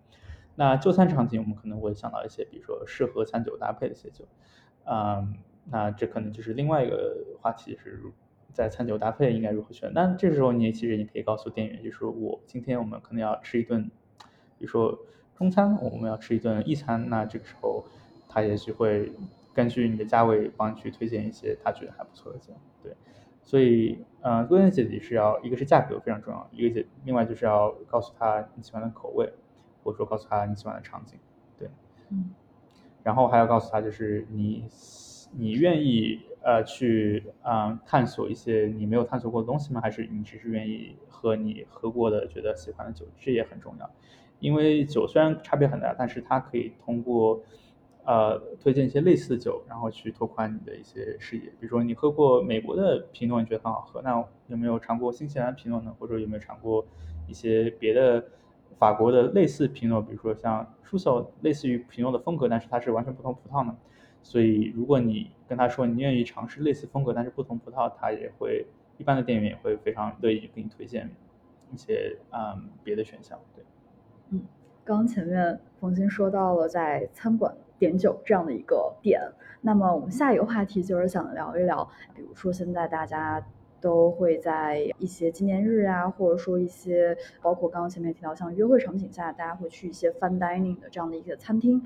[0.55, 4.25] 那就餐场景，我们可能会想到一些，比如说适合餐酒搭配的一些酒，
[4.85, 5.35] 嗯。
[5.71, 8.01] 那这可能就是另外一个话题，是
[8.53, 9.93] 在餐酒搭配应该如何选。
[9.95, 13.85] 那这时候你其实你可以告诉店员，就是我今天我们可能要吃一顿，
[14.59, 14.99] 比如说
[15.37, 17.09] 中餐，我们要吃一顿意餐。
[17.09, 17.85] 那这个时候
[18.29, 19.13] 他也许会
[19.55, 22.53] 根据你的价位帮你去推荐一些他觉得还不错的酒。
[22.83, 22.97] 对，
[23.45, 29.33] 所以，呃，关键解题是要一个是价格非常重要，一个解另外就是要告诉他你喜欢的口味，
[29.83, 31.19] 或者说告诉他你喜欢的场景，
[31.59, 31.69] 对，
[32.11, 32.31] 嗯，
[33.03, 34.65] 然后还要告诉他就是你
[35.33, 39.81] 你愿意呃去啊探索一些你没有探索过的东西吗？
[39.81, 43.05] 还是你只是愿意喝你喝过的觉得喜欢的酒？
[43.19, 43.91] 这也很重要，
[44.41, 47.43] 因为酒虽然差别很大，但是它可以通过。
[48.05, 51.43] 呃，推荐一些类似的酒，然后去拓宽你的一些视野。
[51.43, 55.95] 比如说，你喝过美国的皮诺，你觉得很好喝，那有没有尝过新西兰皮诺呢？
[55.99, 56.87] 或者有没有尝过
[57.27, 58.25] 一些别的
[58.79, 60.01] 法国的类似皮诺？
[60.01, 63.77] 比如说像舒索，类似于皮诺的风格，但是它是完全不同葡萄呢？
[64.23, 71.11] 所以，如果你跟他说你愿意尝试类似风格但是不同葡萄，他也会一般的店员也会非常乐意给你推荐
[71.73, 73.39] 一些嗯别的选项。
[73.55, 73.65] 对，
[74.31, 74.43] 嗯，
[74.85, 77.55] 刚刚前面冯鑫说到了在餐馆。
[77.79, 79.21] 点酒这样的一个点，
[79.61, 83.41] 那么我们下一个话题就是想聊一聊，比如说现在大家
[83.81, 91.83] 都会在一些纪念日啊，或者说一些包括刚刚前面提到像约会场景下，大家会去一些 fine dining 的这样的一些餐厅。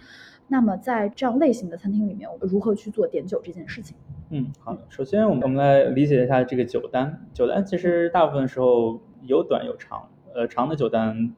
[0.48, 3.96] 那么在这样类型的餐厅里面，我们如何去做点酒这件事情？
[4.30, 7.26] 嗯，好，首先我们我们来理解一下这个酒单。
[7.32, 11.34] 酒单其实大部分时候有短有长，呃，长的酒单。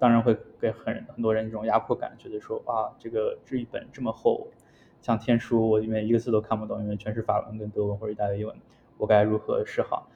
[0.00, 4.46] 当然会给很很多人一种压迫感，觉得说啊，这个这一本这么厚，
[5.00, 8.54] 像天书，我里面一个字都看不懂，因为全是法文跟德文或者意大利文，
[8.98, 10.10] 我该如何是好？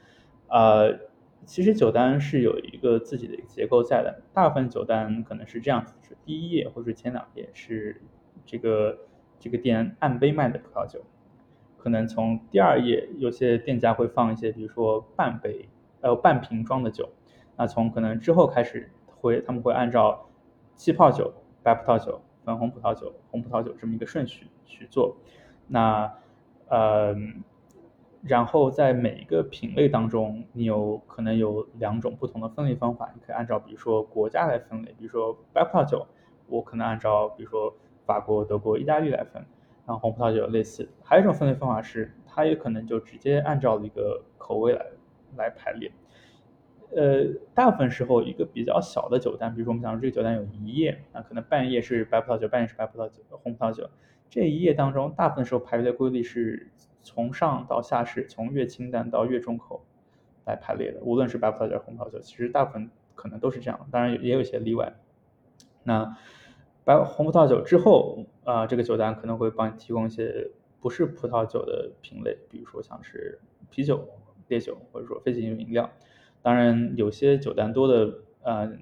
[0.49, 0.99] 呃，
[1.47, 8.03] 其实酒单是有一个自己的结构在的，大部分酒单可能是这样子，是第一页或者前两页是
[8.45, 8.99] 这个
[9.41, 11.01] 这个店按杯卖的葡萄酒，
[11.79, 15.69] 可能从第二页有些店家会放一些，比如说半杯
[16.03, 17.09] 呃半瓶装的酒，
[17.57, 18.91] 那从可能之后开始。
[19.23, 20.29] 会，他们会按照
[20.75, 25.17] 气泡酒、白葡萄酒、粉红葡萄酒、红葡萄酒这么一个顺序去做。
[25.69, 26.13] 那，
[26.67, 27.15] 呃，
[28.23, 33.11] 然后在每一个品类当中，你有可能有两种不同的分类方法。
[33.15, 36.07] 你可以按照比如说国家来分类，比如说白葡萄酒，
[36.47, 37.75] 我可能按照比如说
[38.07, 39.45] 法国、德国、意大利来分。
[39.85, 40.89] 然后红葡萄酒类似。
[41.03, 44.87] 还有一种分类方法是，它也可能就直接按照一个口味来
[45.37, 45.91] 来排列。
[46.95, 53.91] 呃，大部分时候一个比较小的酒单，比如说我们讲这个酒单有一页，那可能半页是白葡萄酒，半页是白葡萄酒、红葡萄酒。
[54.31, 56.71] 这一页当中，大部分时候排列的规律是
[57.03, 59.85] 从上到下是从越清淡到越重口
[60.45, 61.01] 来排列的。
[61.03, 64.95] 无论是白葡萄酒、红葡萄酒，其实大部分可能都是这样，当然也有一些例外。
[65.83, 66.17] 那
[66.85, 73.39] 白红葡萄酒之后，啊，这个酒单可能会帮你提供一些不是葡萄酒的品类，比如说像是
[73.71, 74.09] 啤酒、
[74.49, 75.91] 烈酒，或者说非酒精饮料。
[76.43, 78.73] 当然，有些酒单多的，呃，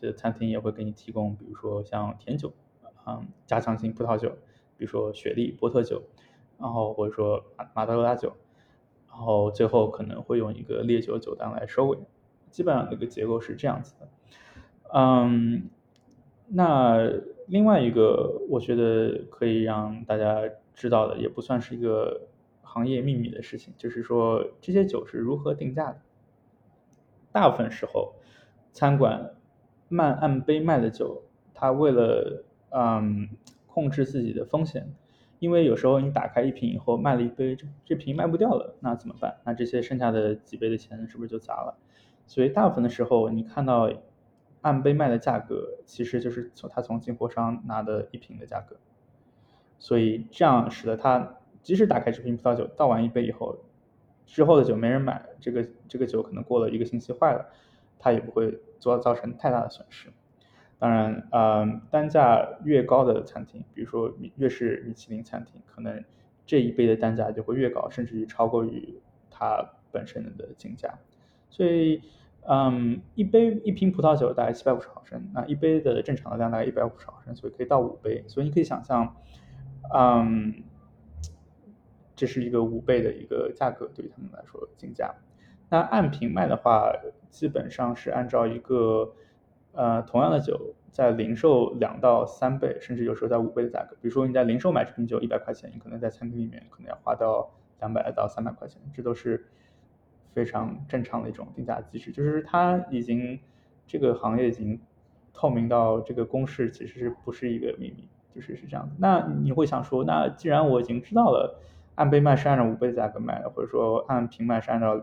[0.00, 2.52] 这餐厅也会给你提供，比如说像甜酒，
[3.04, 4.30] 啊，加强型葡萄酒，
[4.78, 6.02] 比如说雪莉、波特酒，
[6.62, 8.32] 然后或者说马马德拉酒，
[9.08, 11.98] 然后最后可能会用一个烈酒酒单来收尾，
[12.52, 14.08] 基本上这个结构是这样子的。
[14.94, 15.68] 嗯，
[16.46, 17.10] 那
[17.48, 20.40] 另外一个我觉得可以让大家
[20.72, 22.28] 知道的，也不算是一个
[22.62, 26.00] 行业秘密的事情，就是说这些酒是如何定价的。
[27.32, 28.14] 大部分时候，
[28.72, 29.34] 餐馆
[29.88, 31.22] 卖按杯卖的酒，
[31.54, 33.28] 他为了嗯
[33.66, 34.94] 控制自己的风险，
[35.42, 39.38] 因为有时候你打开一瓶以后卖了一杯，这这瓶卖不掉了，那怎么办？
[39.42, 41.76] 那这些剩下的几杯的钱是不是就砸了？
[42.28, 43.90] 所以大部分的时候，你看到
[44.60, 48.76] 按杯卖的价格，其实就是从他从进货商拿的一瓶的价格。
[49.80, 53.58] 所以这样使得他即使打开这瓶葡萄酒倒完一杯以后。
[54.24, 57.44] 之后的酒没人买，这个这个酒可能过了一个星期坏了，
[57.98, 60.12] 他也不会做造成太大的损失。
[60.82, 66.02] 当然，呃，单价越高的餐厅，比如说越是米其林餐厅，可能
[66.44, 70.98] 这一杯的单价就会越高，甚至于超过于它本身的进价。
[71.48, 72.02] 所以，
[72.48, 78.24] 嗯，一杯一瓶葡萄酒大概七百五十毫升，那一杯的正常的量大概一百五十毫升，所以可以到五杯。
[78.26, 79.14] 所以你可以想象，
[79.94, 80.64] 嗯。
[82.14, 85.12] 这是一个五倍的一个价格，对于他们来说进价。
[85.70, 86.92] 那按瓶卖的话，
[87.30, 89.12] 基本上是按照一个
[89.72, 93.96] 呃同样的酒，在零售两到三倍，甚至有时候在五倍的价格。
[94.00, 99.44] 比如说你在零售买这瓶酒一百块钱，你可能在餐厅里面可能要花到两百到三百块钱，这都是
[100.32, 102.12] 非常正常的一种定价机制。
[102.12, 103.40] 就是它已经
[103.88, 104.78] 这个行业已经
[105.34, 108.94] 透明到这个公式其实是不是一个秘密，就是是这样的。
[108.98, 111.58] 那你会想说，那既然我已经知道了。
[111.94, 114.98] 按杯卖是按照五倍的价格卖的，或者说按瓶卖是按照，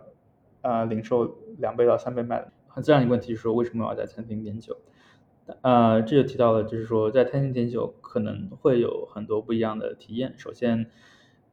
[0.62, 2.52] 呃，零售两倍到三倍卖的。
[2.68, 4.76] 很自然的问题是说，为什么我要在餐厅点酒？
[5.62, 10.34] 呃，这就提到了，就是说在餐厅点酒可能会有很多不一样的体验。
[10.38, 10.90] 首先，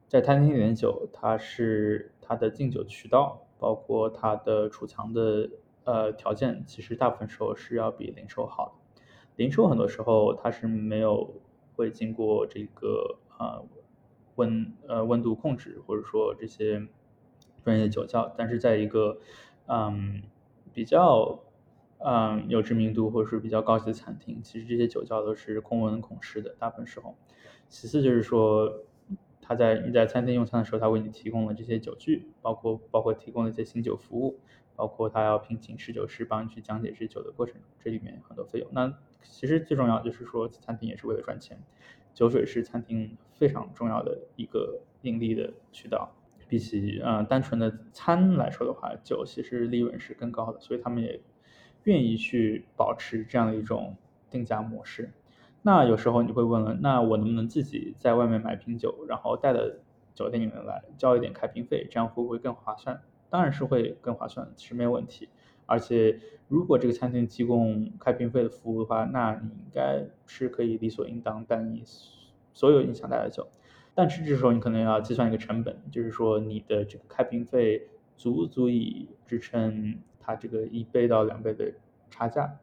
[0.09, 5.51] 在餐厅点酒，它是它的敬酒渠道包括它的储藏的
[5.85, 8.73] 呃条件，其实大部分时候是要比零售好的。
[9.37, 11.35] 零售很多时候它是没有
[11.75, 13.65] 会经过这个呃
[14.37, 16.87] 温呃温度控制，或者说这些
[17.65, 19.19] 专业酒窖，但是在一个
[19.67, 20.23] 嗯
[20.73, 21.41] 比较
[21.99, 27.17] 嗯有知名度或者是比较高级的餐厅，其实这些酒窖都是控温控湿的，大部分时候。
[27.69, 28.85] 其次就是说。
[29.49, 34.41] 他在你在餐厅用餐的时候，他为你提供了这些酒具，包括包括提供了一些醒酒服务，
[34.75, 38.69] 包括他要聘请侍酒师帮你去讲解这酒的过程，这里面很多费用。
[38.73, 38.93] 那
[39.23, 41.57] 其实最重要就是说，餐厅也是为了赚钱，
[42.13, 46.13] 酒水是餐厅非常重要的一个盈利的渠道。
[46.49, 51.21] 比起嗯单纯的餐来说的话，酒其实利润是更高的，所以他们也
[51.87, 53.97] 愿意去保持这样的一种
[54.31, 55.13] 定价模式。
[55.63, 59.61] 那有时候你会问了，那我能不能自己在外面买瓶酒，然后带到
[60.15, 63.01] 酒店里面来，交一点开瓶费，这样会不会更划算？
[63.31, 65.29] 当然是会更划算，其实没有问题。
[65.67, 71.83] 而且如果这个餐厅提供开瓶费的服务的话，那你应该是可以理所应当带你
[72.53, 73.49] 所有你想带的酒。
[73.95, 81.73] 但是这时候你可能要计算一个成本，就是说你的这个开瓶费足不足以支撑它这个一倍到两倍的
[82.11, 82.59] 差价？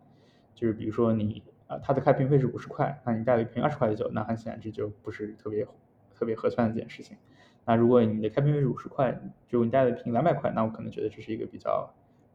[0.53, 1.79] 就是比如说你啊。
[1.81, 5.65] 它的开瓶费是五十块，那你带了一瓶二十块的酒，那很显然这就不是特别
[6.13, 7.17] 特别合算的一件事情。
[7.65, 11.91] 那如果你的开瓶费是五十块，就你带了一瓶两百块，那我可能觉得这是一个比较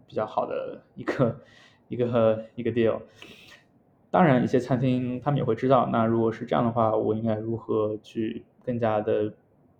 [0.06, 1.40] 比较好的一个
[1.88, 3.02] 一个一个 deal。
[4.10, 9.34] 当然，一些餐厅他们也会知道，那如果是这样的话，我应该如何去更加的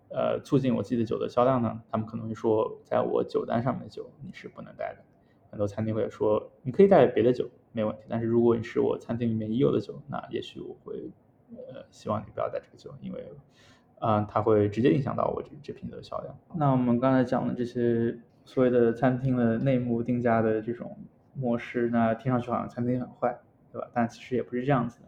[0.09, 1.81] 呃促进我自己的酒的销量呢？
[1.89, 5.03] 他们可能会说，在我酒单上面的酒你是不能带的。
[5.49, 7.49] 很多餐厅会说，你可以带别的酒。
[7.71, 11.11] 没问题，但是如果你是我餐厅里面已有的酒，那也许我会，
[11.55, 13.31] 呃，希望你不要带这个酒，因为，
[13.99, 16.35] 啊，它会直接影响到我这这瓶的销量。
[16.55, 20.97] 那我们刚才讲的这些所谓的餐厅的内幕定价的这种
[21.35, 23.39] 模式，那听上去好像餐厅很坏，
[23.71, 23.87] 对吧？
[23.93, 25.05] 但其实也不是这样子的。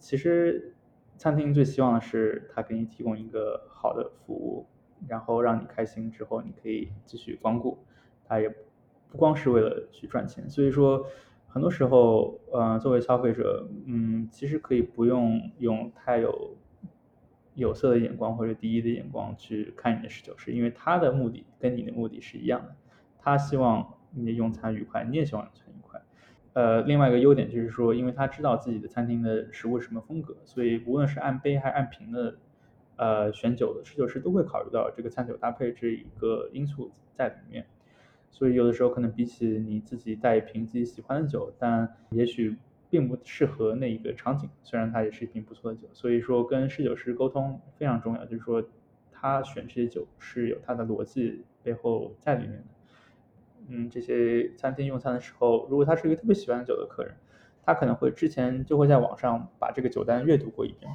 [0.00, 0.74] 其实，
[1.16, 4.66] 餐厅最希望的是他给你提供一个好的服务，
[5.06, 7.78] 然后让你开心之后，你可以继续光顾。
[8.26, 8.52] 他也
[9.10, 11.06] 不光是为了去赚钱，所以说。
[11.52, 16.56] 很多时候，呃，作为消费者，嗯，其实可以不用用太有
[17.56, 22.76] 有色的眼光或者第一的眼光去看你的侍酒师，因为他的目的跟你的目的是一样的，
[23.18, 26.00] 他希望你的用餐愉快，你也希望用餐愉快。
[26.52, 32.36] 呃，另外一个优点就是说，因为他知道自己的餐厅的食物什么风格，所以无论是按杯还是按瓶的，
[32.94, 37.66] 呃，选酒的侍酒师都会考虑到这个餐酒搭配这一个因素在里面。
[38.30, 42.56] 所以有的时候可能比起你自己带一瓶自己喜欢的酒，但也许
[42.88, 44.48] 并不适合那一个场景。
[44.62, 48.24] 虽然它也是一瓶不错的酒，所以说跟侍酒师沟通非常重要。
[48.24, 48.64] 就是说
[49.12, 52.64] 他选这些酒是有他的逻辑背后在里面的。
[53.68, 57.14] 嗯，这些餐厅用餐的时候，如果他是一个特别喜欢酒的客人，
[57.62, 60.90] 他可能会之前就会在网上把这个酒单阅读过一遍。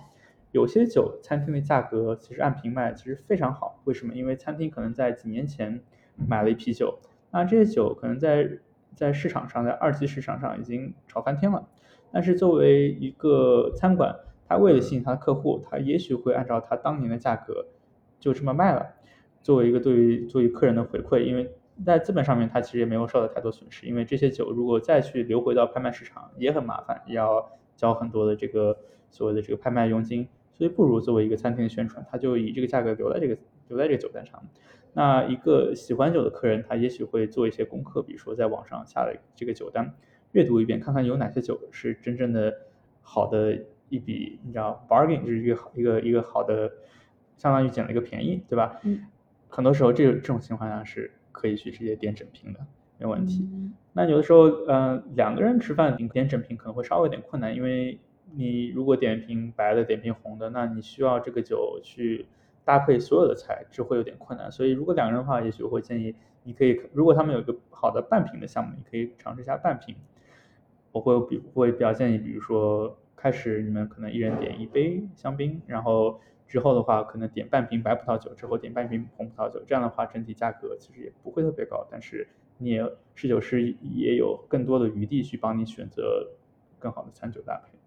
[0.52, 4.14] 有些酒餐厅的价格其实按瓶卖其实非常好，为什么？
[4.16, 5.80] 因为餐厅可能在几年前
[6.16, 6.98] 买了一批酒。
[7.36, 8.50] 那这些酒可能在
[8.96, 11.68] 在市场上，在二级市场上已经炒翻天了，
[12.10, 14.16] 但是作为一个餐馆，
[14.48, 17.66] 他为了吸引他的客户，他也许会按照他当年的价格
[18.22, 18.88] 就这么卖了，
[19.44, 21.54] 作为一个对于作为客人的回馈，因为
[21.86, 28.78] 在资本上面他其实也没有受到太多损失，因为这些酒如果再去流回到拍卖市场也很麻烦，要交很多的这个
[29.10, 34.42] 所谓的这个拍卖佣金，所以不如作为一个餐厅的宣传，他就以这个价格留在这个留在这个酒单上。
[34.98, 39.94] 那一个喜欢酒的客人，他也许会做一些功课，比如说在网上下了这个酒单，
[40.32, 42.56] 阅读一遍，看看有哪些酒是真正的
[43.02, 46.72] 好的一笔，你知道，bargain 就是一个一个一个好的，
[47.36, 48.80] 相当于捡了一个便宜，对吧？
[48.84, 49.06] 嗯。
[49.50, 52.62] 很多时候，这这种情况下是可以去直接点整瓶的，
[52.98, 53.46] 没问题。
[53.92, 58.00] 那有的时候，嗯，两个人吃饭点整瓶可能会稍微有点困难，因为
[58.34, 62.28] 你如果点一瓶白的，点瓶红的，那你需要这个酒去。
[62.66, 66.14] 搭配所有的菜就会有点困难，所以如果两个人的话，也许我会建议
[66.44, 69.96] 你可以，如果他们有一个好的半瓶的项目，你可以尝试一下半瓶。
[70.92, 82.26] 我会比会比较建议，比如说开始你们可能一人点一杯香槟，然后之后的话可能点半瓶白葡萄酒，之后点半瓶红葡萄酒，这样的话整体价格其实也不会特别高，但是
[82.58, 86.26] 你也侍酒师也有更多的余地去帮你选择
[86.80, 87.78] 更好的餐酒搭配。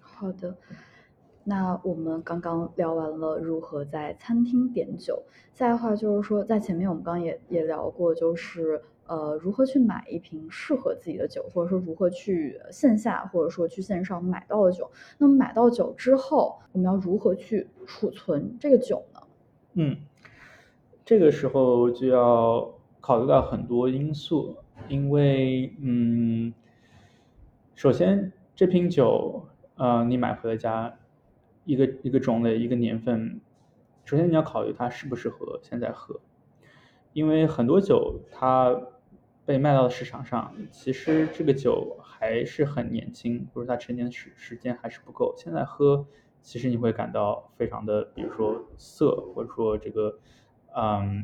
[0.00, 0.56] 好的。
[1.48, 5.22] 那我们刚刚聊完了如何在餐厅点酒，
[5.54, 14.90] 下的话就是说，在前面我们刚刚也也聊过，就是呃如何去买一瓶适合自己的酒，或者说如何去线下或者说去线上买到的酒。
[15.18, 19.20] 那么买到酒之后，我们要如何去储存这个酒呢？
[19.74, 19.96] 嗯，
[21.04, 22.70] 这个时候就要。
[22.98, 24.56] 考虑到很多因素，
[24.88, 26.52] 因为嗯，
[27.76, 30.92] 首先这瓶酒，呃，你买回了家，
[31.66, 33.38] 一个一个种类，一个年份，
[34.06, 36.18] 首先你要考虑它适不适合现在喝，
[37.12, 38.74] 因为很多酒它
[39.44, 46.06] 被卖到市场上，其实这个酒还是很年轻，或者它陈年时时间还是不够，现在喝，
[46.40, 50.18] 其实你会感到非常的，比如说涩，或者说这个，
[50.74, 51.22] 嗯。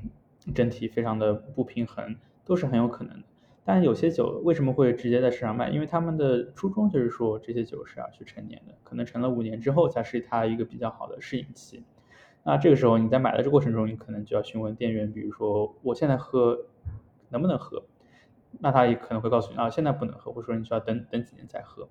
[0.57, 3.29] 整体非常的不平衡，都是很有可能的。
[3.65, 5.71] 但有些酒为什么会直接在市场卖？
[5.71, 11.85] 因为他们的初衷就是说这些酒是要去陈年的，可能陈了五年之后才是它一个比较好的适应期。
[12.43, 16.67] 那这个时候你在买的这过程中，你可能就要询问店员，比如说我现在喝
[17.29, 17.85] 能不能喝？
[18.59, 21.89] 那他也可能会告诉你啊，现在不能喝，或者说你需要等等几年再喝。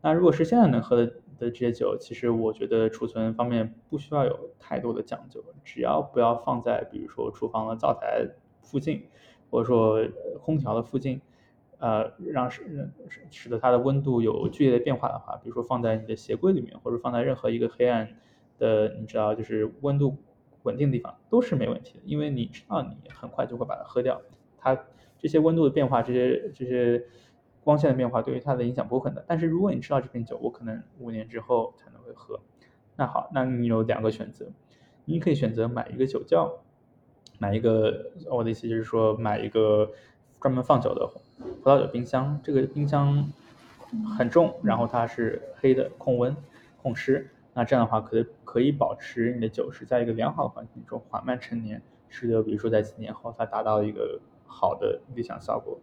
[0.00, 1.06] 那如果是现在能喝的
[1.38, 8.28] 的这些酒，其实我觉得储存方面不需要有太多的讲究，只要不要放在比如说厨房的灶台
[8.60, 9.06] 附近，
[9.52, 10.04] 或者说
[10.40, 11.20] 空调的附近，
[11.78, 18.16] 呃，让使使使得它的温度有剧烈的变化的话，比如说放在你的鞋柜里面，或者放在任何一个黑暗
[18.58, 20.16] 的，你知道就是温度
[20.64, 24.20] 稳定的地方都是没问题的，因为你知道你很快就会把它喝掉，
[24.58, 24.76] 它
[25.18, 27.04] 这些温度的变化，这些这些。
[27.64, 32.40] 光线的变化对于它的影响不会很大，但是如果你知道这瓶酒我可能五年之后才能会喝，
[32.96, 34.50] 那好，那你有两个选择，
[35.04, 36.61] 你可以选择买一个酒窖，
[37.42, 39.90] 买一个我的意思就是说买一个
[40.40, 41.04] 专门放酒的
[41.62, 43.28] 葡萄酒冰箱，这个冰箱
[44.16, 46.36] 很重，然后它是黑的，控温
[46.80, 55.76] 控湿，那这样的话可可以保持你的酒是在一个良好的环境中缓慢陈年，使得比如说在几年后它达到一个好的理想效果，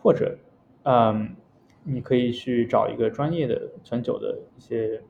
[0.00, 0.38] 或者。
[0.86, 1.34] 嗯，
[1.82, 5.00] 你可以去找一个专业的存酒的一些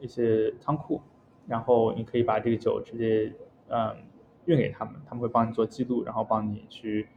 [0.00, 1.00] 一些仓库，
[1.46, 3.32] 然后你可以把这个酒直接
[3.70, 3.96] 嗯
[4.46, 7.08] 运给他们，他们会帮你做记录，然后帮你去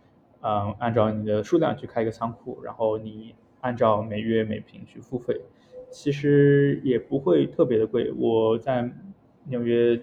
[0.42, 5.42] 嗯按照你的数量去开一个仓库，然后你按照每月每瓶去付费，
[5.90, 8.12] 其实也不会特别的贵。
[8.12, 8.90] 我在
[9.46, 10.02] 纽约，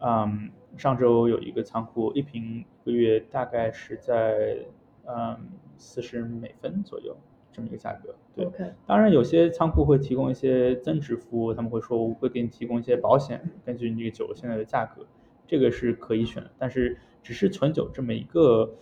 [0.00, 4.58] 嗯，上周有一个仓库，一瓶一个月大概是在
[5.06, 5.36] 嗯。
[5.80, 7.16] 四十美分左右
[7.52, 8.48] 这么一个价格，对。
[8.84, 15.06] 当然有些仓库会提供一些增值服务，他们会说我会给你提供一些保险，根据你这个酒现在的价格，
[15.48, 16.44] 这个是可以选。
[16.56, 18.72] 但是只是存酒这么一个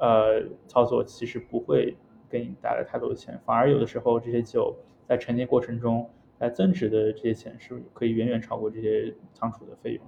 [0.00, 1.96] 呃操作，其实不会
[2.28, 4.74] 给你带来太多的钱，反而有的时候这些酒
[5.06, 10.04] 在陈年过程中在增值的这些钱是可以远远超过这些仓储的费用。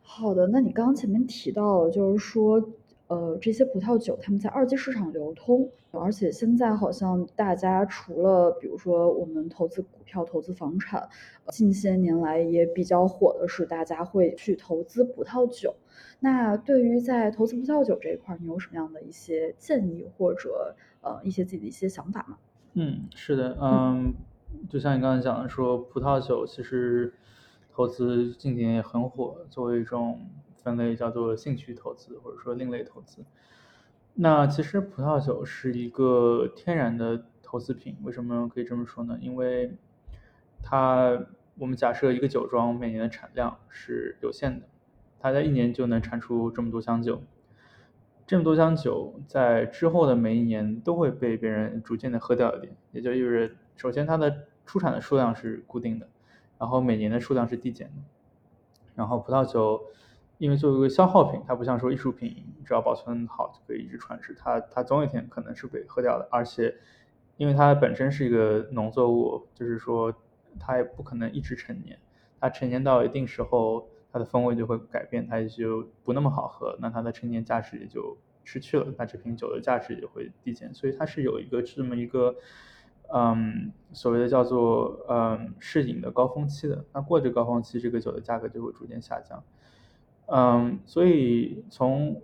[0.00, 2.70] 好的，那你刚刚前面提到就是说。
[3.10, 11.08] 呃，这些葡萄酒他们在二级市场流通，而且现在好像大家除了比如说我们投资股票、投资房产，
[11.48, 15.74] 近些年来也比较火的是大家会去投资葡萄酒。
[16.20, 22.38] 那对于在投资葡萄酒这一块，你有什么样的一些建议或者呃一些自己的一些想法吗？
[22.74, 24.14] 嗯，是的，嗯，
[24.68, 27.12] 就像你刚才讲的说，葡萄酒其实
[27.72, 30.20] 投资近几年也很火，作为一种。
[30.62, 33.24] 分类叫做兴趣投资或者说另类投资。
[34.22, 39.16] 那其实葡萄酒是一个天然的投资品，为什么可以这么说呢？
[39.18, 39.72] 因为
[40.62, 41.18] 它，
[41.56, 44.66] 我们假设一个酒庄每年的产量是有限的，
[45.18, 47.22] 它在一年就能产出这么多箱酒，
[48.26, 56.06] 这么多箱酒在之后的每一年都会被别人逐渐的喝掉一点，也就意味着，首先它的出产的数量是固定的，
[56.58, 58.02] 然后每年的数量是递减的，
[58.94, 59.80] 然后葡萄酒。
[60.40, 62.34] 因为作为一个消耗品，它不像说艺术品，
[62.64, 64.34] 只要保存好就可以一直传世。
[64.34, 66.74] 它它总有一天可能是被喝掉的，而且
[67.36, 70.10] 因为它本身是一个农作物，就是说
[70.58, 71.98] 它也不可能一直陈年。
[72.40, 80.72] 它陈年到一定时候，它的风味就会改变，它也就不那么好喝，那它的陈年价值也就失去了，那这瓶酒的价值也会递减。
[80.72, 82.34] 所以它是有一个这么一个
[83.12, 86.82] 嗯所谓的叫做嗯适饮的高峰期的。
[86.94, 89.44] 那过这高峰期，这个酒的价格就会逐渐下降。
[90.32, 92.22] 嗯，所以从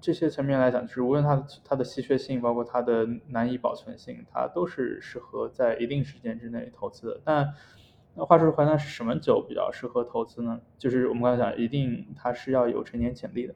[0.00, 7.20] 这些层面来讲，就是无论它它的稀缺性，包括它的难以保存性，它都是适合在一定时间之内投资的。
[7.22, 7.52] 但
[8.14, 10.58] 那话说回来，是什么酒比较适合投资呢？
[10.78, 13.54] 就是我们刚才讲，一定它是要有陈年潜力的。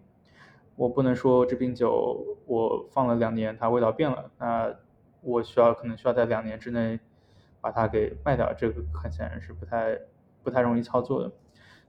[0.77, 4.75] 我不能说这瓶酒我放了两年，它味道变了，那
[5.23, 7.01] 我需要可能需要在两年之内
[7.63, 9.99] 把它给卖掉，这个很显然是不太
[10.43, 11.33] 不太容易操作的。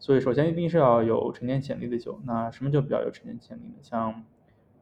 [0.06, 2.20] 所以，首先一定是要有沉淀潜力的酒。
[2.26, 3.74] 那什么酒比较有沉淀潜力呢？
[3.82, 4.24] 像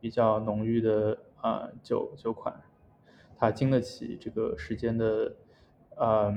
[0.01, 2.61] 比较浓郁的呃酒酒款，
[3.37, 5.33] 它经得起这个时间的
[5.95, 6.35] 呃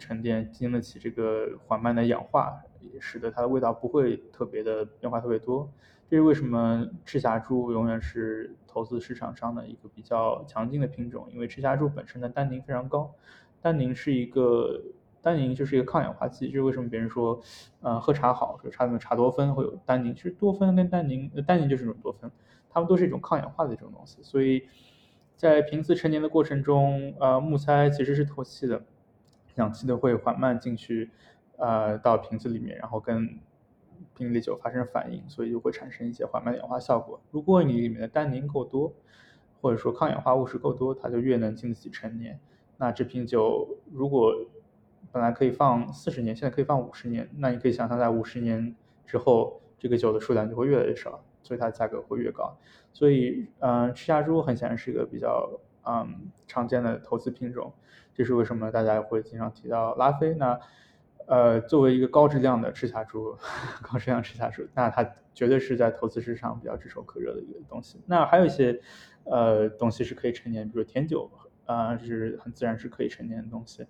[0.00, 5.70] 沉淀，经得起这个缓慢的氧化，也使得它的味道不会特别的变化特别多。
[6.10, 13.14] 这是为什么赤霞珠永远是投资市场上的一个比较强劲的品种，因为赤霞珠本身的单宁非常高，
[13.62, 14.82] 单宁是一个
[15.24, 17.40] 单宁就是一个抗氧化剂，就是为什么别人说，
[17.80, 22.30] 呃，喝茶好，说茶里面茶多酚会有单宁，其实多酚跟单宁，单宁就是一种多酚，
[22.68, 24.68] 它们都是一种抗氧化的这种东西，所以
[25.34, 28.84] 在瓶子陈年的过程中，呃，木塞其实是透气的，
[29.54, 31.10] 氧气的会缓慢进去，
[31.56, 33.40] 呃，到瓶子里面，然后跟
[34.14, 37.20] 瓶里酒发生反应，所以就会产生一些缓慢氧化效果。
[37.30, 38.92] 如果你里面的单宁够多，
[39.62, 42.38] 或者说抗氧化物质够多，它就越能经得起陈年。
[42.76, 44.34] 那这瓶酒如果
[45.14, 48.74] 本来可以放四十年，现在可以放五十年，那你可以想象在五十年
[49.06, 52.58] 之后，这个酒的数量就会越来越少，所以它的价格会越高。
[52.92, 55.48] 所以，嗯，赤霞珠很显然是一个比较
[55.86, 57.72] 嗯常见的投资品种，
[58.12, 60.58] 这是为什么大家会经常提到拉菲那。
[61.26, 63.34] 呃，作为一个高质量的赤霞珠，
[63.80, 65.02] 高质量赤霞珠，那它
[65.32, 67.98] 绝对是在投资市场比较炙手可热的一个东西。
[68.04, 68.78] 那还有一些
[69.24, 71.30] 呃东西是可以陈年，比如甜酒，
[71.64, 73.86] 啊，是很自然是可以陈年的东西，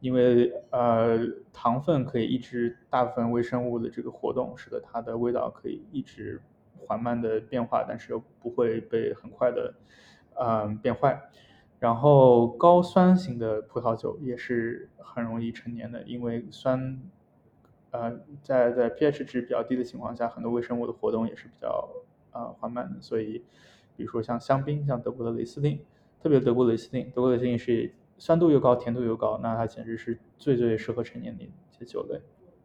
[0.00, 1.18] 因为呃
[1.52, 6.40] 糖分可以抑制大部分微生物的这个活动，使得它的味道可以一直
[6.78, 9.74] 缓慢的变化，但是又不会被很快的
[10.34, 11.20] 嗯变坏。
[11.78, 17.00] 然后高酸型的葡萄酒也是很容易陈年的，因为酸，
[17.90, 21.88] 呃，在在 pH 值比较低的情况下，很多微生物的活动也是比较
[22.32, 23.00] 呃缓慢的。
[23.00, 23.42] 所以，
[23.96, 25.80] 比如说像香槟，像德国的雷司令，
[26.22, 32.20] 特别德国雷司令，德国雷司令是酸度又高，甜度又高，那它简直是最最适合陈年的一些酒类。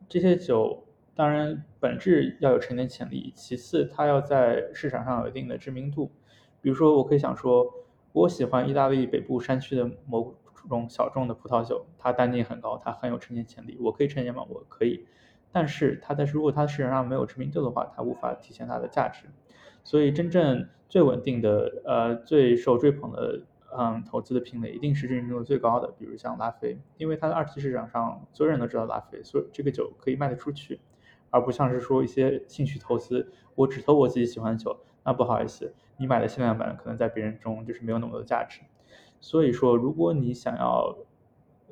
[0.07, 0.85] 这些酒
[1.15, 6.11] 当然本质要有陈年潜力，其次它要在市场上有一定的知名度。
[6.61, 7.65] 比如说，我可以想说。
[8.15, 10.33] 我喜欢意大利北部山区的某
[10.69, 13.77] 种小众的葡萄酒，它单宁很高，它很有陈年潜力。
[13.77, 14.41] 我可以陈年吗？
[14.47, 15.05] 我可以，
[15.51, 19.25] 但是它在如果它市场上没有知名度的话，它无法体现它的价值。
[19.83, 23.41] 所以真正最稳定的、呃最受追捧的，
[23.77, 30.79] 嗯，投资的品类一定是知名度最高的，比如像拉菲，因为它的二级市场上所有人都知道拉菲，所以这个酒可以卖得出去，
[31.29, 34.79] 而不像是说一些兴趣投资，我只投我自己喜欢的酒。
[35.03, 38.61] 那不好意思，你买的限量版可能在别人中就是没有那么多价值。
[39.19, 40.97] 所以说，如果你想要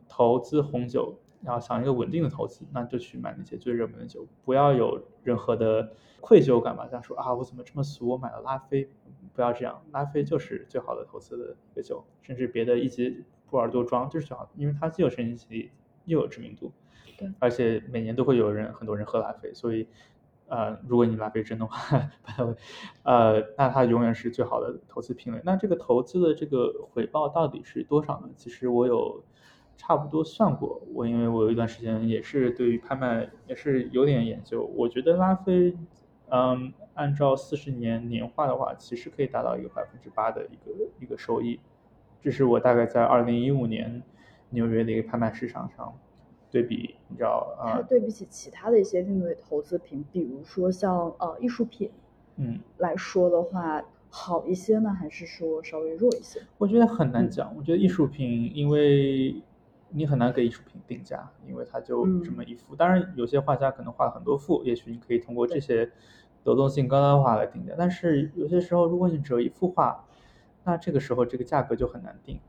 [0.07, 5.91] 投资红酒，然后想一个稳定的投资，那就去买那些最热门的酒，不要有任何的
[6.21, 6.85] 愧疚感吧。
[6.87, 8.07] 这样说啊，我怎么这么俗？
[8.07, 8.89] 我买了拉菲，
[9.33, 15.69] 不要这样，拉菲就是最好的投资的一个酒，甚至别的一级波尔多庄就是最好的，因为它既有陈年潜力，
[16.05, 16.71] 又有知名度，
[17.17, 19.87] 对，而且每年都会有人很多人喝拉菲，所以。
[20.47, 21.77] 呃，如果你拉菲真的话，
[23.03, 25.41] 呃，那它永远是最好的投资品类。
[25.43, 28.29] 那这个投资的这个回报到底是多少呢？
[28.35, 29.23] 其实我有
[29.85, 34.63] 差不多算过，我因为我有一段时间也是对于拍卖也是有点研究。
[34.77, 35.75] 我觉得拉菲，
[36.29, 40.71] 嗯，按照四十年年化的话，其实可以达到一个百分之八的一个
[41.01, 41.59] 一个收益。
[42.21, 44.01] 这是我大概在二零一五年
[44.51, 45.93] 纽约的一个拍卖市场上。
[46.49, 47.73] 对比，你知道啊？
[47.73, 51.89] 它对比起其他的一些另类投资品，比如说像呃艺术品，
[52.37, 56.39] 嗯，来说的话，好一些呢，还是说稍微弱一些？
[56.59, 57.51] 我觉得很难讲。
[57.57, 59.35] 我觉得艺术品，因为
[59.93, 62.75] 你很难给艺术品定价，因为它就这么一幅。
[62.75, 65.91] 当然，有些画家可能画了很多幅，也许你可以通过这些
[66.43, 67.73] 流动性高的画来定价。
[67.77, 70.05] 但是有些时候，如果你只有一幅画，
[70.63, 72.39] 那这个时候这个价格就很难定。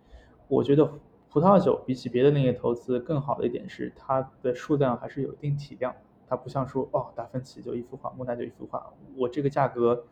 [0.49, 0.91] 我觉得。
[1.31, 5.93] 葡萄酒比起别的那些投资更好的一点是，它的数量还是有一定体量。
[6.29, 10.05] 它不像说哦，达芬奇就一幅画，莫奈就一幅画，我这个价格，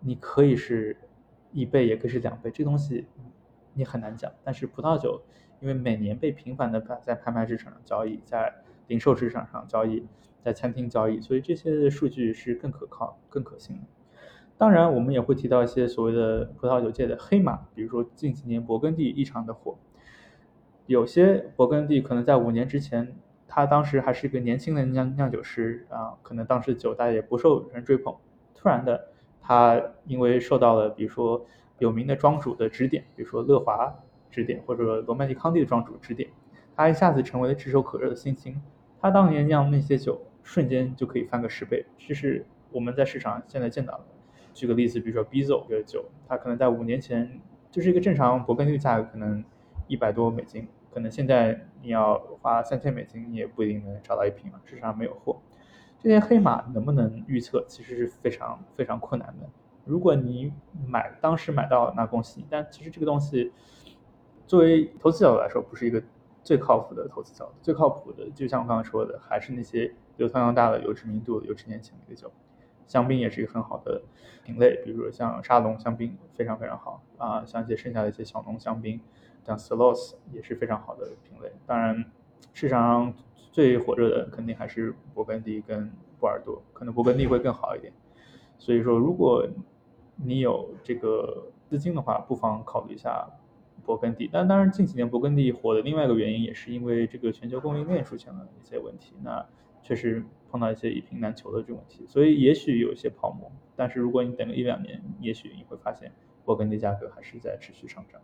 [0.00, 0.96] 你可以是
[1.52, 3.06] 一倍，也可以是两倍，这东西
[3.74, 4.32] 你很难讲。
[4.42, 5.22] 但是葡萄酒，
[5.62, 8.52] 因为每年被频繁的在拍卖市场上交易，在
[8.88, 10.04] 零售市场上交易，
[10.40, 13.82] 在餐厅交易，所以这些数据是更可靠、更可信的。
[14.58, 19.78] 当然，我们也会提到一些所谓的葡萄酒界的黑马，比如说近几年勃艮第异常的火。
[20.86, 23.14] 有些勃艮第可能在五年之前，
[23.46, 28.12] 他当时还是一个年轻的酿酿酒师啊，可能当时酒大也不受人追捧。
[28.54, 29.08] 突然的，
[29.40, 31.46] 他因为受到了比如说
[31.78, 33.94] 有名的庄主的指点，比如说乐华
[34.32, 36.28] 指点或者罗曼蒂康帝的庄主指点，
[36.74, 38.60] 他一下子成为了炙手可热的新星。
[39.00, 44.04] 他当年酿那些酒，瞬间就可以翻个十倍，这是我们在市场现在见到的。
[44.52, 49.44] 举个例子，比如说 Bizo 这个酒，它可能在五年前就是一个正常勃艮第价格，可能。
[49.88, 55.38] 一百多美金，可能现在你要花三千美金，你也不一定能找到一瓶了，市场上没有货。
[56.00, 59.46] 这些黑马能不能预测，其实是非常非常困难的。
[59.84, 60.50] 如果你
[60.86, 62.46] 买当时买到，那恭喜你。
[62.48, 63.52] 但其实这个东西，
[64.52, 66.02] 作为投资角度来说，不是一个
[66.42, 67.52] 最靠谱的投资角度。
[67.62, 72.30] 最靠谱的，就像我刚刚说的，还是那些流通量大的、有知名度的、有陈年潜力的酒。
[72.86, 74.02] 香槟也是一个很好的
[74.44, 79.00] 品类，比如说像沙龙香槟非常非常好啊，像一些剩下的一些小农香槟，
[79.42, 81.50] 像 s l o s 也是非常好的品类。
[81.64, 82.04] 当然，
[82.52, 83.14] 市场上
[83.52, 85.90] 最火热的肯定还是勃艮第跟
[86.20, 87.90] 波尔多，可能勃艮第会更好一点。
[88.58, 89.48] 所以说，如果
[90.16, 93.26] 你有这个资金的话，不妨考虑一下
[93.84, 94.28] 勃艮第。
[94.32, 99.14] 但当然，近几年勃艮第火的另外一个原因，也是因为这个全球供应链出现了一些问题。
[99.22, 99.44] 那
[99.82, 103.50] 确实碰到一些一瓶难求的这种问题，所以也许有一些泡沫。
[103.74, 106.12] 但是如果你等个一两年，也许你会发现
[106.44, 108.20] 勃艮第价格还是在持续上涨。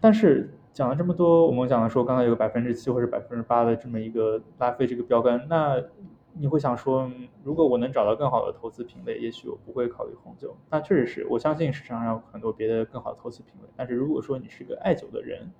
[0.00, 5.82] 但是讲了这么多，我们讲了说，刚才有个百分之七或者百分之八的这么一个拉菲这个标杆，那。
[6.34, 7.10] 你会想说，
[7.44, 10.56] 如果我能找到更好的投资品类，也许我不会考虑红酒。
[10.70, 13.68] 那确实是我相信市场上有很多别的更好的投资品类。
[13.76, 15.52] 但是如果说你是个爱酒的人，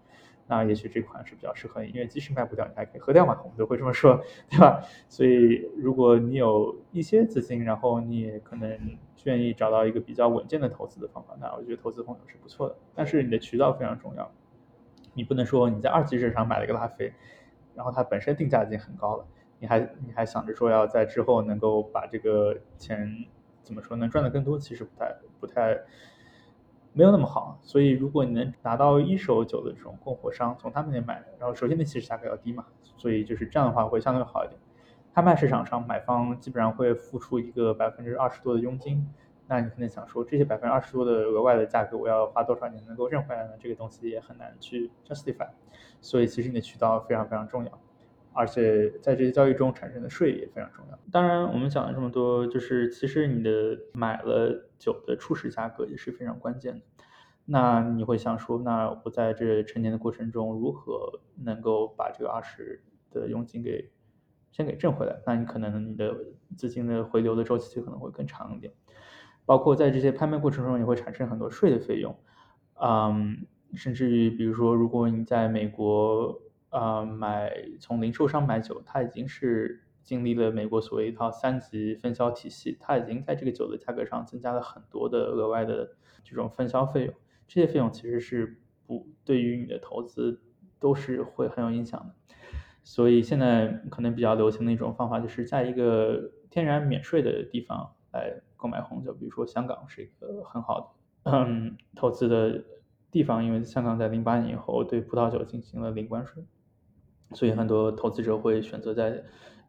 [0.46, 4.18] 那也许这款是比较适合你，因为即使卖不掉，你还可以喝掉嘛，我们都会这么说，
[4.48, 4.82] 对吧？
[5.08, 8.78] 所以如果你有一些资金，然后你也可能
[9.24, 12.76] 愿意找到一个比较稳健的投资的方法，那我觉得投资红酒是不错的。
[12.94, 14.30] 但是你的渠道非常重要，
[15.14, 17.12] 你不能说你在二级市场买了一个拉菲，
[17.74, 19.26] 然后它本身定价已经很高了。
[19.62, 23.08] 你还你还想着说要在之后能够把这个钱
[23.62, 25.80] 怎么说能赚的更多，其实不太不太
[26.92, 27.60] 没有那么好。
[27.62, 34.58] 所以如果你能拿到一手酒的这种供货商，从他们那买，然后首先那其实价格要低嘛，所以就是这样的话会相对好一点。
[35.14, 39.08] 拍卖市场上买方基本上会付出一个百分之二十多的佣金，
[39.46, 43.52] 那你可能想说这些百分之二十多的额外的价格我要花多少年能够挣回来呢？
[43.60, 45.46] 这个东西也很难去 justify。
[46.00, 47.70] 所以其实你的渠道非常非常重要。
[48.34, 50.98] 而且在这些交易中产生的税也非常重要。
[51.10, 56.80] 当然，我们讲了这么多，就是其实你的买了酒的初始价格也是非常关键的。
[57.44, 63.90] 那你会想说，那我在这成年的过程中，如何能够把这个二十的佣金给
[64.50, 65.20] 先给挣回来？
[65.26, 66.16] 那你可能你的
[66.56, 68.72] 资金的回流的周期就可能会更长一点。
[69.44, 72.16] 包括在这些拍卖过程中，也会产生很多税的费用。
[72.80, 76.40] 嗯，甚至于比如说，如果你在美国。
[76.72, 87.14] 呃，买从零售商买酒，它已经是经历了美国所谓一套三级分销体系，它已经在这个酒的价格上增加了很多的额外的这种分销费用，
[87.46, 90.40] 这些费用其实是不对于你的投资
[90.80, 92.14] 都是会很有影响的。
[92.82, 102.64] 所以现在可能比较流行的一种方法，就是在一个天然免税的地方来购买红酒，比如说香港是一个很好的嗯投资的
[103.10, 106.42] 地方，因为香港在零八年以后对葡萄酒进行了零关税。
[107.34, 109.22] 所以很多投资者会选择在，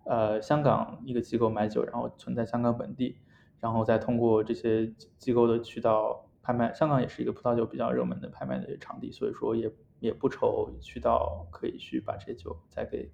[0.05, 3.17] 呃，香港一个机构买酒，然后存在香港本地，
[3.59, 4.87] 然后再通过这些
[5.17, 6.73] 机构的渠道拍卖。
[6.73, 13.11] 香港也是一个葡萄酒比较热门的拍卖的场地，所以说也也不愁渠道可以去把这些酒再给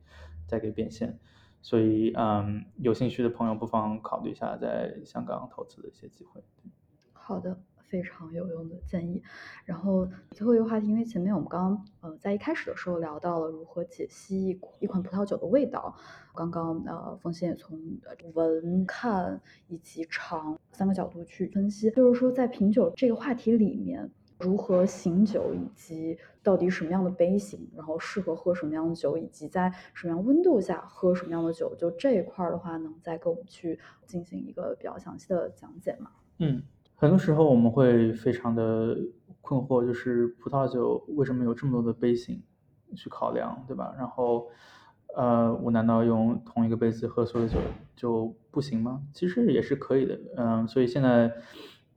[0.47, 1.19] 再给变现。
[1.61, 6.41] 所以，嗯，有兴趣的朋友不妨考虑一下在香港投资的一些机会。
[7.11, 7.61] 好的。
[7.89, 9.21] 非常有用的建议。
[9.65, 15.95] 然后最后一个话题，因为前面我们刚呃在一开始的时候聊到了如何解析一一款葡萄酒的味道。
[16.35, 17.77] 刚刚呃冯鑫也从
[18.33, 24.09] 闻、看以及尝三个角度去分析，就是说在品酒这个话题里面，
[24.39, 36.11] 如何醒酒，以及到底什么样的杯型，然后适合喝什么样的酒，以及在什么样温度下喝什么样的酒，就这一块的话，能再给我们去进行一个比较详细的讲解吗？
[36.37, 36.63] 嗯。
[36.99, 38.97] 很多时候我们会非常的
[39.39, 42.43] 困惑，就是葡萄酒为什么有这么多的杯型
[42.93, 43.95] 去考量，对吧？
[43.97, 44.49] 然后，
[45.15, 47.57] 呃，我难道用同一个杯子喝所有的酒
[47.95, 49.01] 就不行吗？
[49.13, 51.31] 其实也是可以的，嗯，所以现在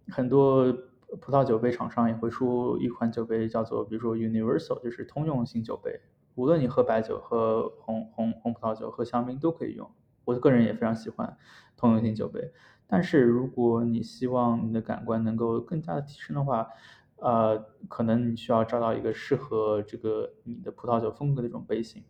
[0.07, 0.72] 很多
[1.20, 6.00] 葡萄酒杯厂商也会出一款酒杯，叫做比如说 Universal，就是通用型酒杯，
[6.36, 9.90] 无论你喝白酒、喝红红红葡萄酒、喝香槟都可以用。
[10.24, 11.36] 我个人也非常喜欢
[11.76, 12.53] 通用型酒杯。
[12.95, 16.68] 但是如果你希望你的感官能够更加的提升的话，
[17.16, 22.05] 呃，可能你需要找到一个适合这个你的葡萄酒风格的一种杯型。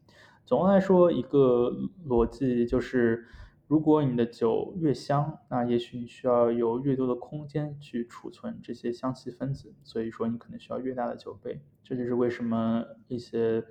[0.45, 1.71] 总的来说，一个
[2.09, 3.25] 逻辑就是，
[3.69, 11.63] 如果你的酒越香，那也许你需要有越多的空间去储存这些香气分子，所以说你可能需要越大的酒杯。
[11.85, 13.63] 这就是为什么一些，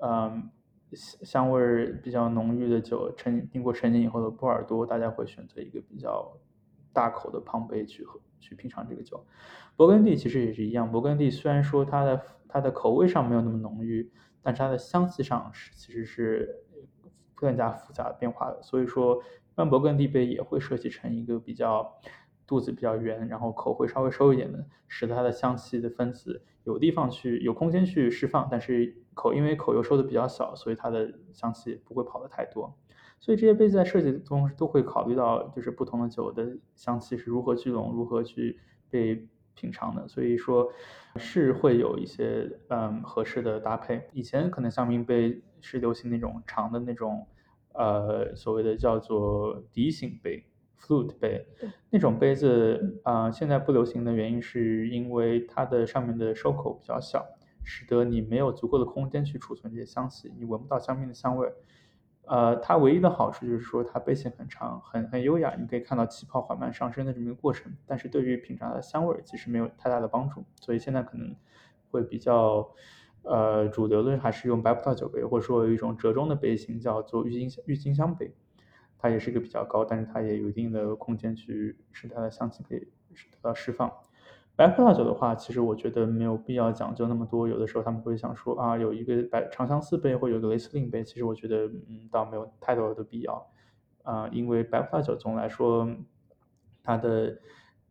[0.00, 0.48] 嗯，
[0.94, 6.34] 香香味比较浓郁的酒，陈经过陈年以后的波尔多，大家会选择一个比较。
[6.94, 9.26] 大口的胖杯去喝去品尝这个酒，
[9.76, 10.90] 勃艮第其实也是一样。
[10.90, 16.64] 勃艮第虽然说它的它的口味上没有那么浓郁，但是它的香气上是其实是
[17.34, 18.62] 更加复杂变化的。
[18.62, 21.98] 所以说，一般勃艮第杯也会设计成一个比较
[22.46, 32.76] 肚子比较圆，然后口会稍微收一点的，使得它的香气的分子有地方去有空间去释放，但是口因为口又收的比较小，所以它的香气不会跑的太多。
[33.24, 36.46] 所以这些杯子在设计中都会考虑到，就是不同的酒的
[36.76, 38.60] 香气是如何聚拢、如何去
[38.90, 40.06] 被品尝的。
[40.06, 40.70] 所以说，
[41.16, 44.06] 是会有一些嗯合适的搭配。
[44.12, 47.26] 以前可能香槟杯是流行那种长的那种，
[47.72, 50.44] 呃，所谓的叫做笛形杯
[50.78, 51.46] （flute 杯）。
[51.88, 57.24] 那种杯子啊，现在不流行的原因是因为它的上面的收口比较小，
[57.62, 61.50] 使得你没有足够的空间去储存这些香气，你闻不到香槟的香味。
[62.26, 67.70] 呃，它唯一的好处就是说它杯型很长，很很优雅，你可以看到气泡缓慢上升的这么一个过程。
[67.86, 70.42] 但是对于品尝它的香味其实没有太大的帮助。
[70.60, 71.36] 所以现在可能
[71.90, 72.66] 会比较
[73.22, 78.34] 呃主流的还是用白葡萄酒杯，或者说有一种折中的杯型叫做郁金郁金香杯，
[78.98, 83.92] 它也是一个比较高，但是它也有一定的空间去使它的香气可以得到释放。
[84.56, 87.48] 白葡萄酒的话，其实我觉得没有必要讲究那么多。
[87.48, 93.50] 有的时候他们会想说啊，有一个白长相思杯或有个雷司令杯，其实我觉得嗯，倒没有太多的必要
[94.04, 94.28] 啊。
[94.28, 95.88] 因为白葡萄酒总来说，
[96.84, 97.36] 它的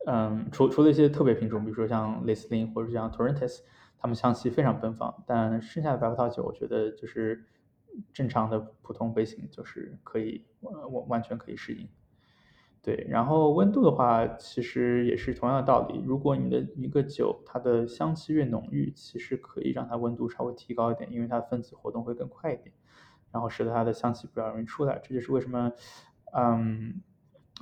[0.05, 3.59] 嗯，除除了一些特别品种，比如说像雷司令或者像 Torrentes，
[3.99, 5.13] 它们香气非常奔放。
[5.27, 7.45] 但剩下的白葡萄酒，我觉得就是
[8.13, 11.89] 正常的普通杯型，就是可以完完全可以适应。
[12.85, 16.03] 对，然后温度的话，其实也是同样的道理。
[16.05, 22.73] 如果你的一个酒它的香气越浓郁，其实可以让它温度稍微提高一点，因为它分子活动会更快一点，
[23.31, 24.99] 然后使得它的香气比较容易出来。
[25.01, 25.71] 这就是为什么，
[26.33, 27.01] 嗯，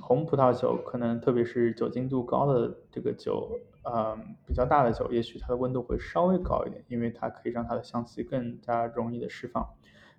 [0.00, 3.48] 红葡萄酒可能特别是酒精度高的这个酒，
[3.84, 9.64] 嗯，比较大的酒，也许它的温度会稍微高一点，因为它可以让它的香气更加容易的释放。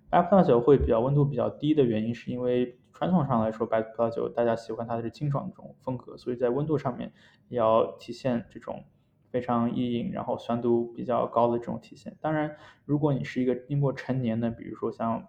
[0.08, 2.78] 白葡萄酒会比较温度比较低的原因，是因为。
[2.94, 7.12] 传统上来说，白葡萄酒大家喜欢它的是清爽这种风格，所以在温度上面
[7.48, 8.84] 也要体现这种
[9.30, 12.16] 非常易饮，然后酸度比较高的这种体现。
[12.20, 15.26] 当然，如果你是一个经过陈年的，比如说像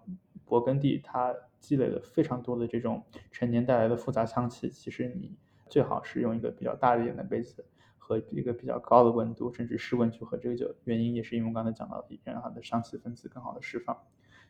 [0.48, 5.36] 勃艮第，它积累了非常多的这种陈年带来的复杂香气，其实你
[5.68, 7.66] 最好是用一个比较大一点的杯子
[7.98, 10.72] 和一个比较高的温度，甚至室温去喝这个酒。
[10.84, 13.98] 原因也是因为我刚才讲到的，让它的香气分子更好的释放。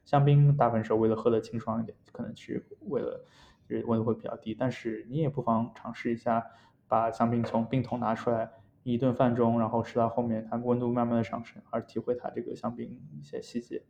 [0.05, 3.25] 香槟大部分时候为了喝的清爽一点，可能去为了
[3.67, 4.53] 就是温度会比较低。
[4.53, 6.45] 但是你也不妨尝试一下，
[6.87, 8.51] 把香槟从冰桶拿出来，
[8.83, 12.87] 一顿饭中，然后吃到后面，它温度慢慢的上升，而体会它这个香槟
[13.19, 13.81] 一些细节。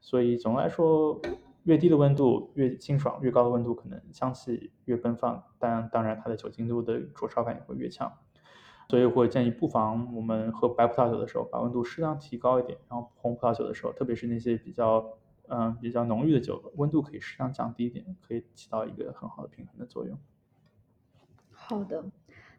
[0.00, 1.20] 所以总的来说，
[1.62, 8.12] 越低的温度越清爽，越高的温度可能香气越奔放，但当然它的酒精度的灼烧感也会越强。
[8.88, 15.08] 所以会建议不妨我们喝白葡萄酒的时候，把温度适当提高一点，然后红葡萄酒的时候，特别是那些比较。
[15.48, 20.18] 嗯，比较浓郁的酒，温度可以适当降低一点，可以起到一个很好的平衡的作用。
[21.50, 22.04] 好的，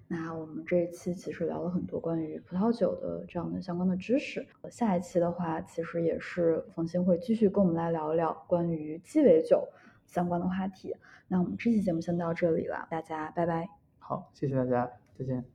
[0.08, 4.46] 那我们这一期其实聊了很多关于葡萄酒的这样的相关的知识。
[4.70, 9.68] 下一期的话，其实也是冯鑫会继续跟我们来聊一聊关于鸡尾酒
[10.06, 10.96] 相关的话题。
[11.28, 13.68] 那我们这期节目先到这里了，大家拜拜。
[13.98, 15.53] 好，谢谢大家，再见。